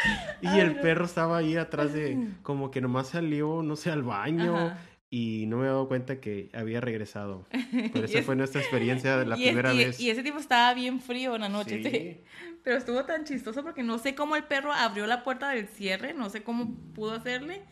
[0.40, 4.56] y el perro estaba ahí atrás de, como que nomás salió, no sé, al baño.
[4.56, 4.78] Ajá.
[5.08, 7.46] Y no me he dado cuenta que había regresado.
[7.92, 10.00] Pero esa es- fue nuestra experiencia de la y, es- primera y- vez.
[10.00, 11.82] y ese tipo estaba bien frío en la noche.
[11.82, 11.90] Sí.
[11.90, 12.20] sí.
[12.64, 16.12] Pero estuvo tan chistoso porque no sé cómo el perro abrió la puerta del cierre,
[16.14, 17.62] no sé cómo pudo hacerle.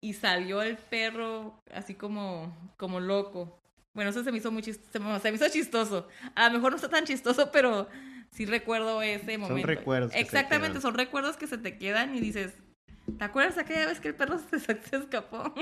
[0.00, 3.60] Y salió el perro así como, como loco.
[3.94, 4.90] Bueno, eso se me hizo muy chistoso.
[4.92, 6.08] Se me, hizo chistoso.
[6.34, 7.88] A lo mejor no está tan chistoso, pero
[8.30, 9.66] sí recuerdo ese momento.
[9.68, 12.52] recuerdos que se Exactamente, son recuerdos que se te quedan y dices,
[13.16, 15.54] ¿te acuerdas aquella vez que el perro se, se escapó?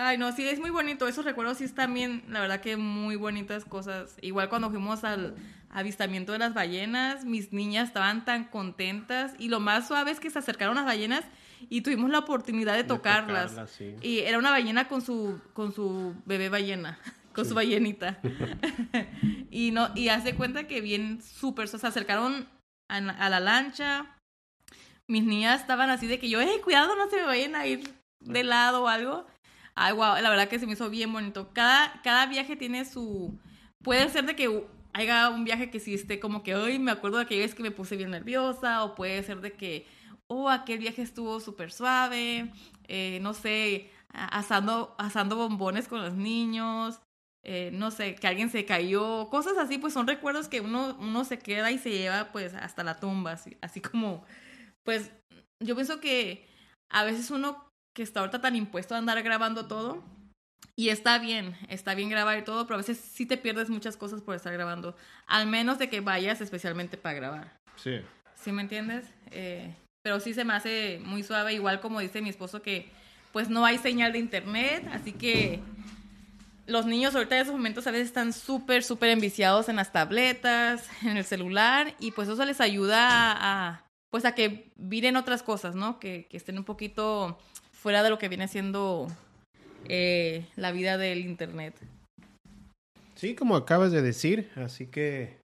[0.00, 1.08] Ay, no, sí, es muy bonito.
[1.08, 4.14] Esos recuerdos sí están bien, la verdad que muy bonitas cosas.
[4.22, 5.34] Igual cuando fuimos al
[5.70, 10.30] avistamiento de las ballenas, mis niñas estaban tan contentas y lo más suave es que
[10.30, 11.24] se acercaron las ballenas
[11.68, 13.70] y tuvimos la oportunidad de, De tocarlas.
[13.72, 13.96] sí.
[14.00, 16.96] Y era una ballena con su, con su bebé ballena,
[17.34, 18.20] con su ballenita.
[19.50, 22.46] y no, y hace cuenta que bien súper, se acercaron
[22.88, 24.06] a, la- a la lancha.
[25.08, 27.82] Mis niñas estaban así de que yo, eh, cuidado, no se me vayan a ir
[28.20, 29.26] de lado o algo.
[29.80, 31.52] Ay, wow, la verdad que se me hizo bien bonito.
[31.52, 33.38] Cada, cada viaje tiene su...
[33.82, 37.18] Puede ser de que haya un viaje que sí esté como que, ay, me acuerdo
[37.18, 39.86] de aquella vez que me puse bien nerviosa, o puede ser de que,
[40.26, 42.50] oh, aquel viaje estuvo súper suave,
[42.88, 47.00] eh, no sé, asando, asando bombones con los niños,
[47.44, 51.24] eh, no sé, que alguien se cayó, cosas así, pues son recuerdos que uno, uno
[51.24, 54.24] se queda y se lleva pues hasta la tumba, así como,
[54.84, 55.12] pues
[55.64, 56.48] yo pienso que
[56.90, 57.67] a veces uno
[57.98, 60.04] que está ahorita tan impuesto a andar grabando todo,
[60.76, 63.96] Y está bien, está bien grabar y todo, pero a veces sí te pierdes muchas
[63.96, 64.94] cosas por estar grabando.
[65.26, 67.58] Al menos de que vayas especialmente para grabar.
[67.74, 68.00] Sí.
[68.36, 69.04] ¿Sí me entiendes?
[69.32, 69.74] Eh,
[70.04, 72.88] pero sí se me hace muy suave, igual como dice mi esposo que
[73.32, 75.58] pues no hay señal de internet, así que
[76.68, 80.88] los niños ahorita en esos momentos a veces están súper, súper enviciados en las tabletas,
[81.02, 85.42] en el celular, y pues eso les ayuda a, a, pues a que miren otras
[85.42, 85.98] cosas, ¿no?
[85.98, 87.36] Que, que estén un poquito
[87.78, 89.06] fuera de lo que viene siendo
[89.88, 91.74] eh, la vida del internet.
[93.14, 95.38] Sí, como acabas de decir, así que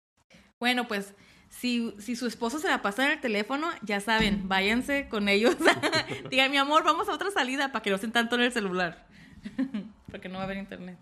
[0.61, 1.15] Bueno, pues
[1.49, 5.57] si, si su esposo se la pasa en el teléfono, ya saben, váyanse con ellos.
[6.31, 9.07] Digan, mi amor, vamos a otra salida para que no estén tanto en el celular.
[10.11, 10.99] Porque no va a haber internet.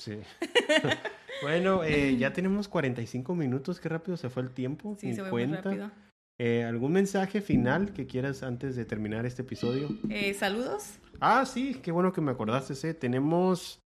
[0.00, 0.18] sí.
[1.42, 4.96] bueno, eh, ya tenemos 45 minutos, qué rápido se fue el tiempo.
[5.00, 5.68] Sí, se cuenta.
[5.68, 6.07] muy rápido.
[6.40, 9.88] Eh, ¿Algún mensaje final que quieras antes de terminar este episodio?
[10.08, 10.98] Eh, Saludos.
[11.20, 12.74] Ah, sí, qué bueno que me acordaste.
[12.88, 12.94] ¿eh?
[12.94, 13.80] Tenemos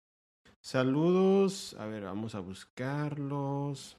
[0.62, 1.76] saludos.
[1.80, 3.97] A ver, vamos a buscarlos.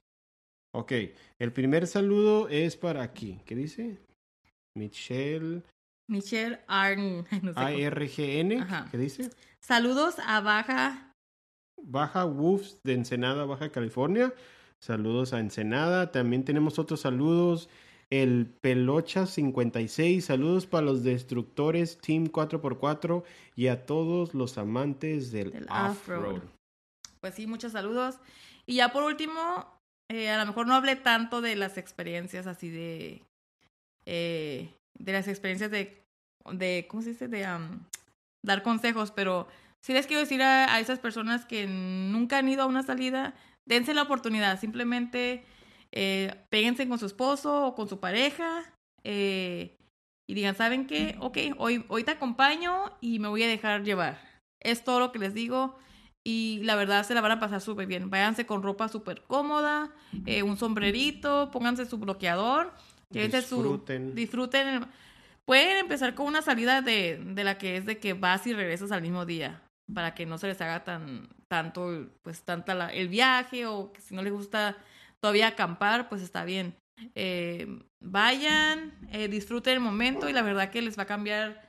[0.75, 0.91] Ok,
[1.39, 3.39] el primer saludo es para aquí.
[3.45, 3.97] ¿Qué dice?
[4.75, 5.63] Michelle
[6.09, 7.25] Michelle Arn.
[7.41, 7.59] No sé.
[7.59, 8.89] ARGN.
[8.91, 9.29] ¿Qué dice?
[9.59, 11.13] Saludos Saludos a Baja.
[11.81, 14.33] Baja Wolves de Ensenada, Baja California.
[14.79, 16.11] Saludos a Ensenada.
[16.11, 17.69] También tenemos otros saludos.
[18.21, 20.23] El Pelocha 56.
[20.23, 23.23] Saludos para los destructores Team 4x4
[23.55, 26.43] y a todos los amantes del, Del off-road.
[27.21, 28.19] Pues sí, muchos saludos.
[28.67, 29.65] Y ya por último,
[30.11, 33.23] eh, a lo mejor no hablé tanto de las experiencias así de.
[34.05, 35.99] eh, de las experiencias de.
[36.51, 37.27] de ¿Cómo se dice?
[37.27, 37.83] De am,
[38.45, 39.47] dar consejos, pero
[39.81, 43.33] sí les quiero decir a, a esas personas que nunca han ido a una salida,
[43.65, 44.59] dense la oportunidad.
[44.59, 45.43] Simplemente
[45.93, 48.63] eh, péguense con su esposo o con su pareja.
[49.05, 49.77] eh,
[50.27, 51.15] y digan, ¿saben qué?
[51.19, 54.17] Ok, hoy, hoy te acompaño y me voy a dejar llevar.
[54.61, 55.77] Es todo lo que les digo.
[56.25, 58.09] Y la verdad se la van a pasar súper bien.
[58.09, 59.91] Váyanse con ropa súper cómoda,
[60.25, 62.71] eh, un sombrerito, pónganse su bloqueador,
[63.43, 64.15] su- Disfruten.
[64.15, 64.67] disfruten.
[64.67, 64.85] el-
[65.45, 68.93] Pueden empezar con una salida de, de la que es de que vas y regresas
[68.93, 69.61] al mismo día,
[69.93, 73.99] para que no se les haga tan tanto, pues tanta la- el viaje o que
[73.99, 74.77] si no les gusta
[75.23, 76.75] todavía acampar, pues está bien.
[77.15, 77.65] Eh,
[78.01, 81.61] vayan, eh, disfruten el momento y la verdad que les va a cambiar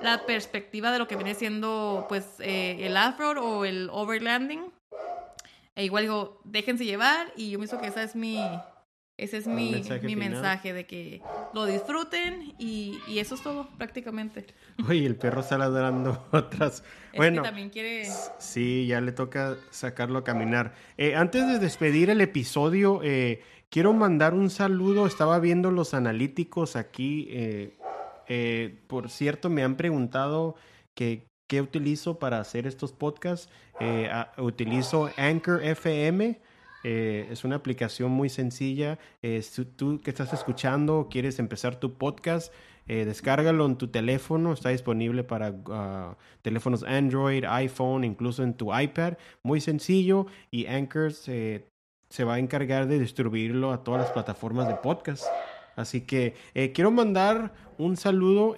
[0.00, 4.72] la perspectiva de lo que viene siendo pues eh, el off-road o el overlanding.
[5.74, 8.40] E igual digo, déjense llevar y yo pienso que esa es mi,
[9.16, 13.42] ese es Un mi, mensaje mi mensaje de que lo disfruten y, y eso es
[13.42, 14.44] todo prácticamente.
[14.88, 16.82] Oye, el perro está ladrando atrás.
[17.12, 18.06] Es Bueno, que también quiere...
[18.38, 20.74] sí, ya le toca sacarlo a caminar.
[20.98, 23.40] Eh, antes de despedir el episodio, eh,
[23.70, 25.06] quiero mandar un saludo.
[25.06, 27.28] Estaba viendo los analíticos aquí.
[27.30, 27.76] eh,
[28.26, 30.56] eh, por cierto, me han preguntado
[30.94, 33.48] que qué utilizo para hacer estos podcasts.
[33.80, 36.40] Eh, a- utilizo Anchor FM.
[36.84, 38.98] Eh, es una aplicación muy sencilla.
[39.22, 39.42] Eh,
[39.74, 42.52] tú que estás escuchando, quieres empezar tu podcast,
[42.86, 44.52] eh, descárgalo en tu teléfono.
[44.52, 49.14] Está disponible para ah, teléfonos Android, iPhone, incluso en tu iPad.
[49.42, 50.26] Muy sencillo.
[50.50, 51.64] Y Anchor se,
[52.22, 55.24] va a encargar de distribuirlo a todas las plataformas de podcast.
[55.76, 58.54] Así que eh, quiero mandar un saludo.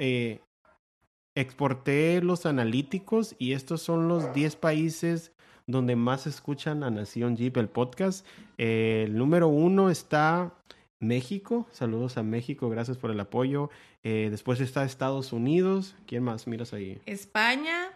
[1.37, 5.36] exporté los analíticos y estos son los 10 países
[5.67, 8.27] donde más escuchan a Nación Jeep el podcast.
[8.59, 10.55] Eh, el número uno está
[11.01, 11.67] México.
[11.73, 13.71] Saludos a México, gracias por el apoyo.
[14.03, 15.97] Eh, después está Estados Unidos.
[16.07, 17.01] ¿Quién más miras ahí?
[17.07, 17.91] España,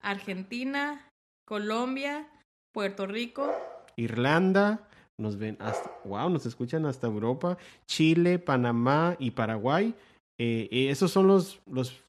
[0.00, 1.08] Argentina,
[1.44, 2.28] Colombia,
[2.72, 3.52] Puerto Rico,
[3.96, 4.86] Irlanda.
[5.18, 9.94] Nos ven hasta, wow, nos escuchan hasta Europa, Chile, Panamá y Paraguay.
[10.38, 12.02] Eh, esos son los, los,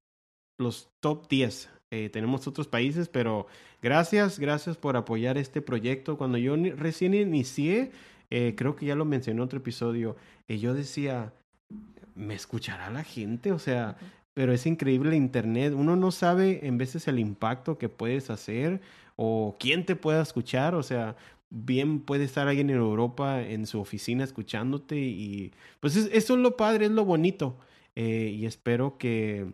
[0.58, 1.70] los top 10.
[1.92, 3.48] Eh, tenemos otros países, pero
[3.82, 6.18] gracias, gracias por apoyar este proyecto.
[6.18, 7.92] Cuando yo recién inicié,
[8.30, 10.16] eh, creo que ya lo mencioné en otro episodio,
[10.48, 11.34] eh, yo decía,
[12.16, 13.52] ¿me escuchará la gente?
[13.52, 13.98] O sea,
[14.34, 15.74] pero es increíble Internet.
[15.76, 18.82] Uno no sabe en veces el impacto que puedes hacer
[19.18, 20.76] o quién te pueda escuchar.
[20.76, 21.16] O sea,
[21.50, 25.52] bien puede estar alguien en Europa en su oficina escuchándote y
[25.82, 27.58] pues es- eso es lo padre, es lo bonito.
[27.96, 29.52] Eh, y espero que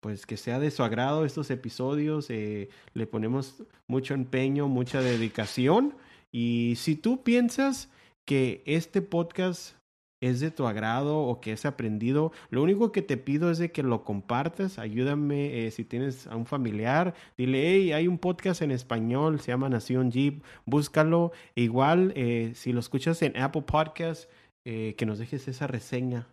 [0.00, 2.30] pues que sea de su agrado estos episodios.
[2.30, 5.94] eh, le ponemos mucho empeño, mucha dedicación.
[6.32, 7.90] Y si tú piensas
[8.26, 9.76] que este podcast
[10.20, 13.70] es de tu agrado o que es aprendido, lo único que te pido es de
[13.72, 14.78] que lo compartas.
[14.78, 19.48] Ayúdame eh, si tienes a un familiar, dile, hey, hay un podcast en español, se
[19.52, 21.32] llama Nación Jeep, búscalo.
[21.54, 24.30] Igual, eh, si lo escuchas en Apple Podcast,
[24.64, 26.26] eh, que nos dejes esa reseña.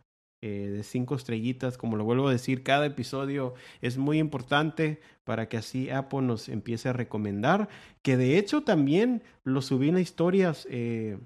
[0.43, 1.77] Eh, de cinco estrellitas.
[1.77, 6.49] Como lo vuelvo a decir, cada episodio es muy importante para que así Apple nos
[6.49, 7.69] empiece a recomendar.
[8.01, 10.67] Que de hecho también lo subí en historias.
[10.69, 11.17] eh,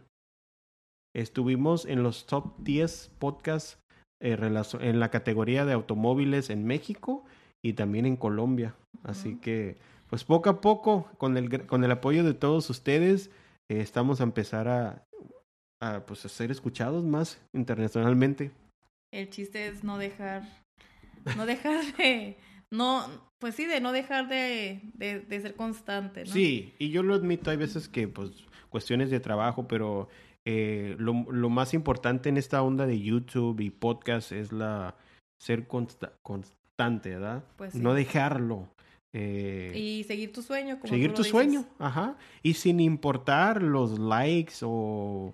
[1.15, 3.79] estuvimos en los top 10 podcasts
[4.21, 4.37] eh,
[4.81, 7.25] en la categoría de automóviles en México
[7.63, 8.75] y también en Colombia.
[9.03, 9.77] Así que,
[10.09, 13.31] pues poco a poco, con el, con el apoyo de todos ustedes,
[13.69, 15.07] eh, estamos a empezar a,
[15.81, 18.51] a, pues, a ser escuchados más internacionalmente.
[19.17, 20.43] El chiste es no dejar,
[21.35, 22.37] no dejar de,
[22.71, 23.05] no,
[23.39, 26.31] pues sí, de no dejar de, de, de ser constante, ¿no?
[26.31, 28.31] Sí, y yo lo admito, hay veces que, pues,
[28.69, 30.07] cuestiones de trabajo, pero
[30.45, 34.95] eh, lo, lo más importante en esta onda de YouTube y podcast es la
[35.41, 37.43] ser consta- constante, ¿verdad?
[37.57, 37.79] Pues sí.
[37.79, 38.69] No dejarlo.
[39.13, 41.31] eh, Y seguir tu sueño, como seguir tú tu dices.
[41.31, 42.17] sueño, ajá.
[42.43, 45.33] Y sin importar los likes o...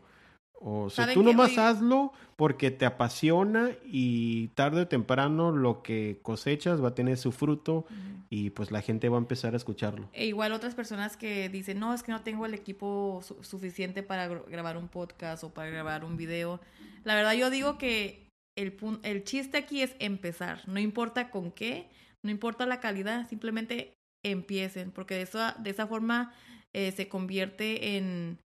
[0.66, 5.84] O sea, ¿Saben tú nomás Hoy- hazlo porque te apasiona y tarde o temprano lo
[5.84, 7.86] que cosechas va a tener su fruto
[8.30, 10.10] y pues la gente va a empezar a escucharlo.
[10.14, 14.04] E igual otras personas que dicen, no, es que no tengo el equipo su- suficiente
[14.04, 16.60] para gr- grabar un podcast o para grabar un video.
[17.04, 21.88] La verdad yo digo que el, el chiste aquí es empezar, no importa con qué,
[22.24, 23.94] no importa la calidad, simplemente
[24.26, 26.34] empiecen, porque de, eso, de esa forma
[26.74, 28.40] eh, se convierte en,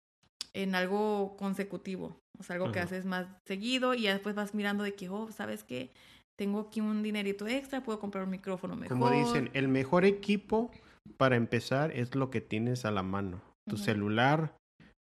[0.54, 4.84] en algo consecutivo, o sea, algo que haces más seguido y ya después vas mirando
[4.84, 5.90] de que, oh, ¿sabes qué?
[6.36, 8.96] Tengo aquí un dinerito extra, puedo comprar un micrófono mejor.
[8.96, 10.70] Como dicen, el mejor equipo
[11.16, 13.42] para empezar es lo que tienes a la mano.
[13.68, 14.56] Tu celular,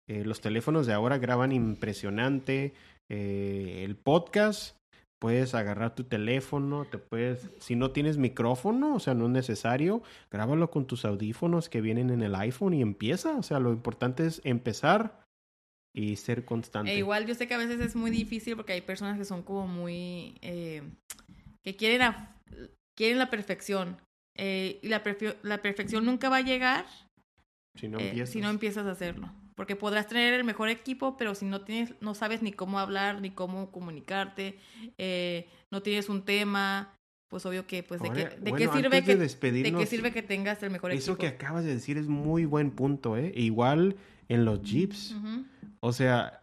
[0.08, 2.74] eh, los teléfonos de ahora graban impresionante.
[3.12, 4.78] eh, el podcast,
[5.20, 10.01] puedes agarrar tu teléfono, te puedes, si no tienes micrófono, o sea, no es necesario,
[10.32, 13.38] grábalo con tus audífonos que vienen en el iPhone y empieza.
[13.38, 15.22] O sea, lo importante es empezar
[15.93, 16.91] y ser constante.
[16.91, 19.43] E igual yo sé que a veces es muy difícil porque hay personas que son
[19.43, 20.35] como muy...
[20.41, 20.81] eh,
[21.63, 22.35] que quieren, a-
[22.97, 23.97] quieren la perfección.
[24.35, 26.85] eh, y la, perfe- la perfección nunca va a llegar
[27.79, 28.29] si no eh, empiezas.
[28.33, 29.31] si no empiezas a hacerlo.
[29.55, 33.21] Porque podrás tener el mejor equipo, pero si no tienes, no sabes ni cómo hablar,
[33.21, 34.57] ni cómo comunicarte,
[34.97, 36.95] eh, no tienes un tema,
[37.29, 39.85] pues obvio que, pues, ¿de, Ahora, qué, de bueno, qué sirve de que, de qué
[39.85, 41.21] sirve que tengas el mejor Eso equipo?
[41.21, 43.31] que acabas de decir es muy buen punto, ¿eh?
[43.35, 43.95] Igual
[44.27, 45.11] en los Jeeps.
[45.11, 45.45] Ujú.
[45.84, 46.41] O sea,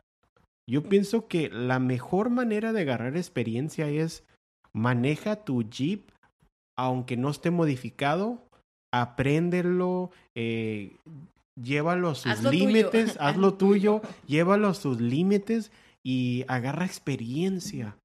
[0.69, 4.23] yo pienso que la mejor manera de agarrar experiencia es
[4.75, 6.11] maneja tu Jeep,
[6.79, 8.45] aunque no esté modificado,
[8.93, 10.95] apréndelo, eh,
[11.61, 12.51] llévalo a sus tuyo.
[12.51, 13.55] límites, tuyo.
[13.55, 15.73] tuyo, llévalo a sus límites
[16.05, 17.97] y agarra experiencia.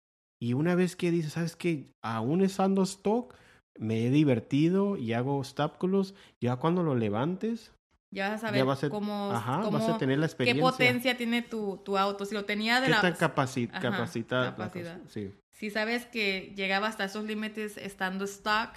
[0.41, 1.91] Y una vez que dices, ¿sabes qué?
[2.01, 3.35] Aún estando stock,
[3.77, 7.73] me he divertido y hago obstáculos, ya cuando lo levantes,
[8.15, 10.63] Ya vas a ya vas a, cómo, ajá, cómo- vas a tener la qué experiencia.
[10.63, 12.25] potencia tiene tu, tu auto.
[12.25, 13.01] Si lo tenía de ¿Qué la...
[13.01, 14.99] tan capaci- Ajá, capacita- capacidad.
[15.09, 15.31] Sí.
[15.51, 18.69] Si sabes que llegaba hasta esos límites estando stock,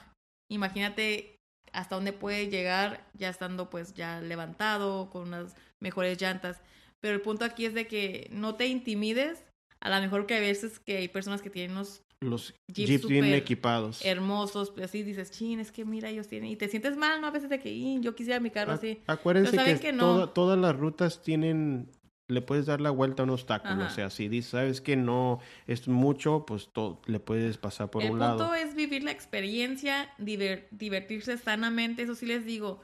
[0.50, 1.36] imagínate
[1.72, 6.60] hasta dónde puede llegar ya estando pues ya levantado, con unas mejores llantas.
[7.00, 9.44] Pero el punto aquí es de que no te intimides.
[9.80, 13.06] A lo mejor que hay veces que hay personas que tienen unos Los Jeeps Jeeps
[13.06, 14.04] bien equipados.
[14.04, 16.50] hermosos, pues así dices, chin, es que mira, ellos tienen...
[16.50, 17.28] Y te sientes mal, ¿no?
[17.28, 18.98] A veces de que, "Ih, yo quisiera mi carro Ac- así.
[19.06, 20.02] Acuérdense Pero que, saben que no.
[20.02, 21.88] todo- todas las rutas tienen,
[22.28, 23.84] le puedes dar la vuelta a un obstáculo.
[23.84, 23.86] Ajá.
[23.86, 25.38] O sea, si dices, sabes que no
[25.68, 28.54] es mucho, pues to- le puedes pasar por el un punto lado.
[28.56, 32.80] es vivir la experiencia, diver- divertirse sanamente, eso sí les digo.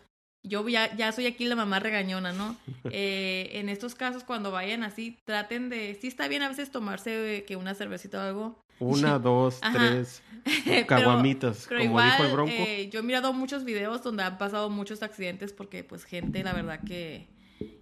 [0.46, 2.56] Yo ya, ya soy aquí la mamá regañona, ¿no?
[2.92, 5.98] Eh, en estos casos, cuando vayan así, traten de...
[6.00, 8.63] Sí está bien a veces tomarse eh, que una cervecita o algo.
[8.78, 9.72] Una, dos, Ajá.
[9.78, 10.22] tres
[10.86, 12.52] caguamitas, como igual, dijo el Bronco.
[12.56, 16.52] eh, yo he mirado muchos videos donde han pasado muchos accidentes porque, pues, gente, la
[16.52, 17.28] verdad que...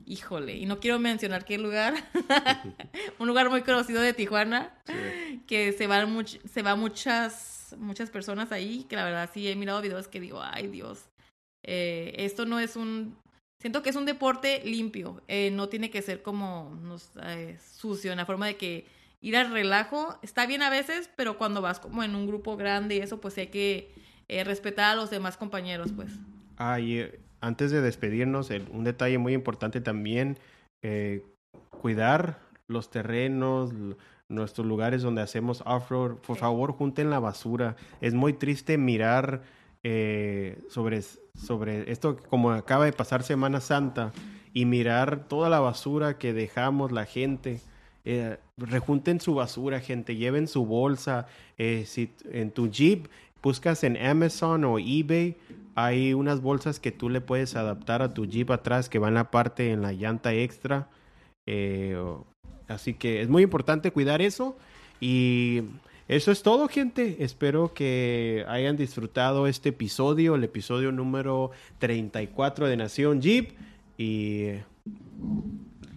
[0.05, 1.95] Híjole, y no quiero mencionar qué lugar.
[3.19, 5.41] Un lugar muy conocido de Tijuana Sí.
[5.47, 9.57] que se van much- se va muchas muchas personas ahí que la verdad sí he
[9.57, 11.09] mirado videos que digo ay Dios
[11.65, 13.17] eh, esto no es un
[13.63, 18.11] siento que es un deporte limpio eh, no tiene que ser como no sé, sucio
[18.13, 18.87] en la forma de que
[19.23, 22.97] ir al relajo está bien a veces pero cuando vas como en un grupo grande
[22.97, 23.95] y eso pues hay que
[24.29, 26.13] eh, respetar a los demás compañeros pues
[26.59, 30.39] Ah, y eh, antes de despedirnos, el- un detalle muy importante también,
[30.83, 31.23] eh,
[31.81, 33.73] cuidar los terrenos,
[34.29, 36.17] nuestros lugares donde hacemos off-road.
[36.19, 36.41] Por Sí.
[36.41, 37.75] favor, junten la basura.
[38.01, 39.43] Es muy triste mirar
[39.85, 41.03] eh, sobre,
[41.35, 44.13] sobre esto como acaba de pasar Semana Santa
[44.53, 47.61] y mirar toda la basura que dejamos la gente.
[48.05, 51.27] Eh, rejunten su basura, gente, lleven su bolsa.
[51.59, 53.07] Eh, si en tu Jeep
[53.43, 55.37] buscas en Amazon o eBay,
[55.75, 59.15] hay unas bolsas que tú le puedes adaptar a tu Jeep atrás que van en
[59.15, 60.89] la parte en la llanta extra.
[61.47, 61.97] Eh,
[62.69, 64.57] así que es muy importante cuidar eso.
[65.01, 65.63] Y
[66.09, 67.25] Eso es todo, gente.
[67.25, 73.53] Espero que hayan disfrutado este episodio, el episodio número 34 de Nación Jeep.
[73.97, 74.49] Y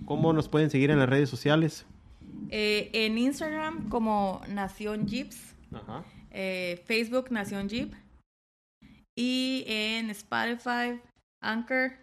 [0.05, 1.85] ¿cómo nos pueden seguir en las redes sociales?
[2.49, 6.03] Eh, en Instagram como Nación Jeeps, Ajá.
[6.31, 7.93] eh, Facebook Nación Jeep
[9.15, 11.01] y en Spotify,
[11.41, 11.93] Anchor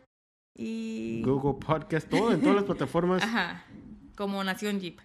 [0.57, 1.23] y...
[1.25, 3.23] Google Podcast, todo en todas las plataformas.
[3.23, 3.65] Ajá,
[4.17, 5.01] como Nación Jeep.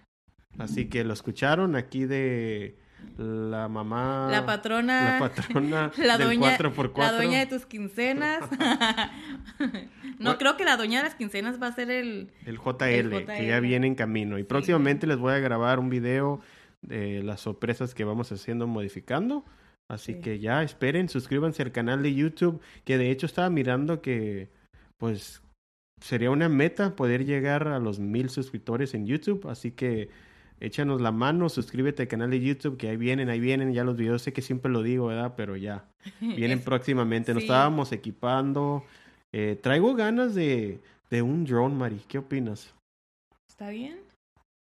[0.58, 2.78] Así que lo escucharon aquí de
[3.16, 4.28] la mamá.
[4.30, 5.18] La patrona.
[5.18, 6.98] La patrona La del doña, 4x4.
[6.98, 8.44] la doña de tus quincenas.
[10.18, 12.30] no, creo que la doña de las quincenas va a ser el...
[12.46, 14.38] El JL, El que ya viene en camino.
[14.38, 16.40] Y próximamente les voy a grabar un video
[16.82, 19.44] de las sorpresas que vamos haciendo modificando.
[19.88, 20.20] Así Sí.
[20.20, 24.50] que ya esperen, suscríbanse al canal de YouTube, que de hecho estaba mirando que
[24.98, 25.42] pues
[26.00, 29.48] sería una meta poder llegar a los mil suscriptores en YouTube.
[29.48, 30.10] Así que
[30.60, 33.96] échanos la mano, suscríbete al canal de YouTube, que ahí vienen, ahí vienen ya los
[33.96, 34.22] videos.
[34.22, 35.34] Sé que siempre lo digo, ¿verdad?
[35.36, 35.84] Pero ya,
[36.20, 37.32] vienen próximamente.
[37.34, 37.46] Nos sí.
[37.48, 38.84] estábamos equipando.
[39.32, 40.80] Eh, traigo ganas de,
[41.10, 42.00] de un drone, Mari.
[42.08, 42.72] ¿Qué opinas?
[43.48, 43.98] ¿Está bien?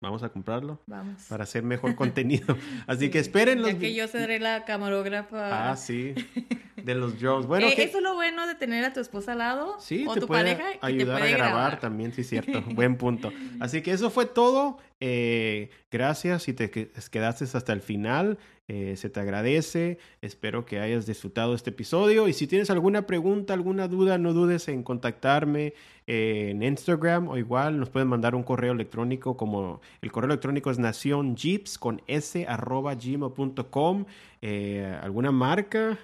[0.03, 1.23] Vamos a comprarlo Vamos.
[1.31, 2.57] para hacer mejor contenido.
[2.87, 5.71] Así Sí, que esperen los Ya que yo seré la camarógrafa.
[5.71, 6.15] Ah, sí.
[6.85, 7.47] De los drones.
[7.47, 10.05] Bueno, Eh, que- Eso es lo bueno de tener a tu esposa al lado Sí,
[10.07, 12.61] o te tu puede pareja te ayudar puede a grabar, también, sí, cierto.
[12.75, 13.33] Buen punto.
[13.61, 14.77] Así que eso fue todo.
[15.01, 18.39] Eh, gracias si te que- quedaste hasta el final.
[18.67, 19.99] eh, se te agradece.
[20.23, 22.29] Espero que hayas disfrutado este episodio.
[22.29, 25.75] Y si tienes alguna pregunta, alguna duda, no dudes en contactarme
[26.07, 30.79] en Instagram o igual nos pueden mandar un correo electrónico como el correo electrónico es
[30.79, 34.07] nacionjeeps con s arroba gmail.com.
[34.41, 35.99] Eh, alguna marca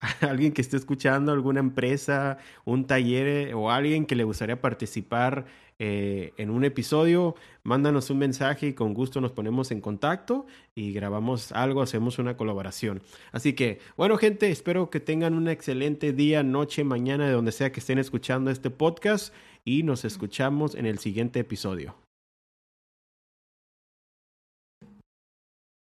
[0.20, 5.46] alguien que esté escuchando, alguna empresa, un taller o alguien que le gustaría participar
[5.78, 10.92] eh, en un episodio, mándanos un mensaje y con gusto nos ponemos en contacto y
[10.92, 13.02] grabamos algo, hacemos una colaboración.
[13.32, 17.72] Así que, bueno gente, espero que tengan un excelente día, noche, mañana, de donde sea
[17.72, 22.03] que estén escuchando este podcast y nos escuchamos en el siguiente episodio.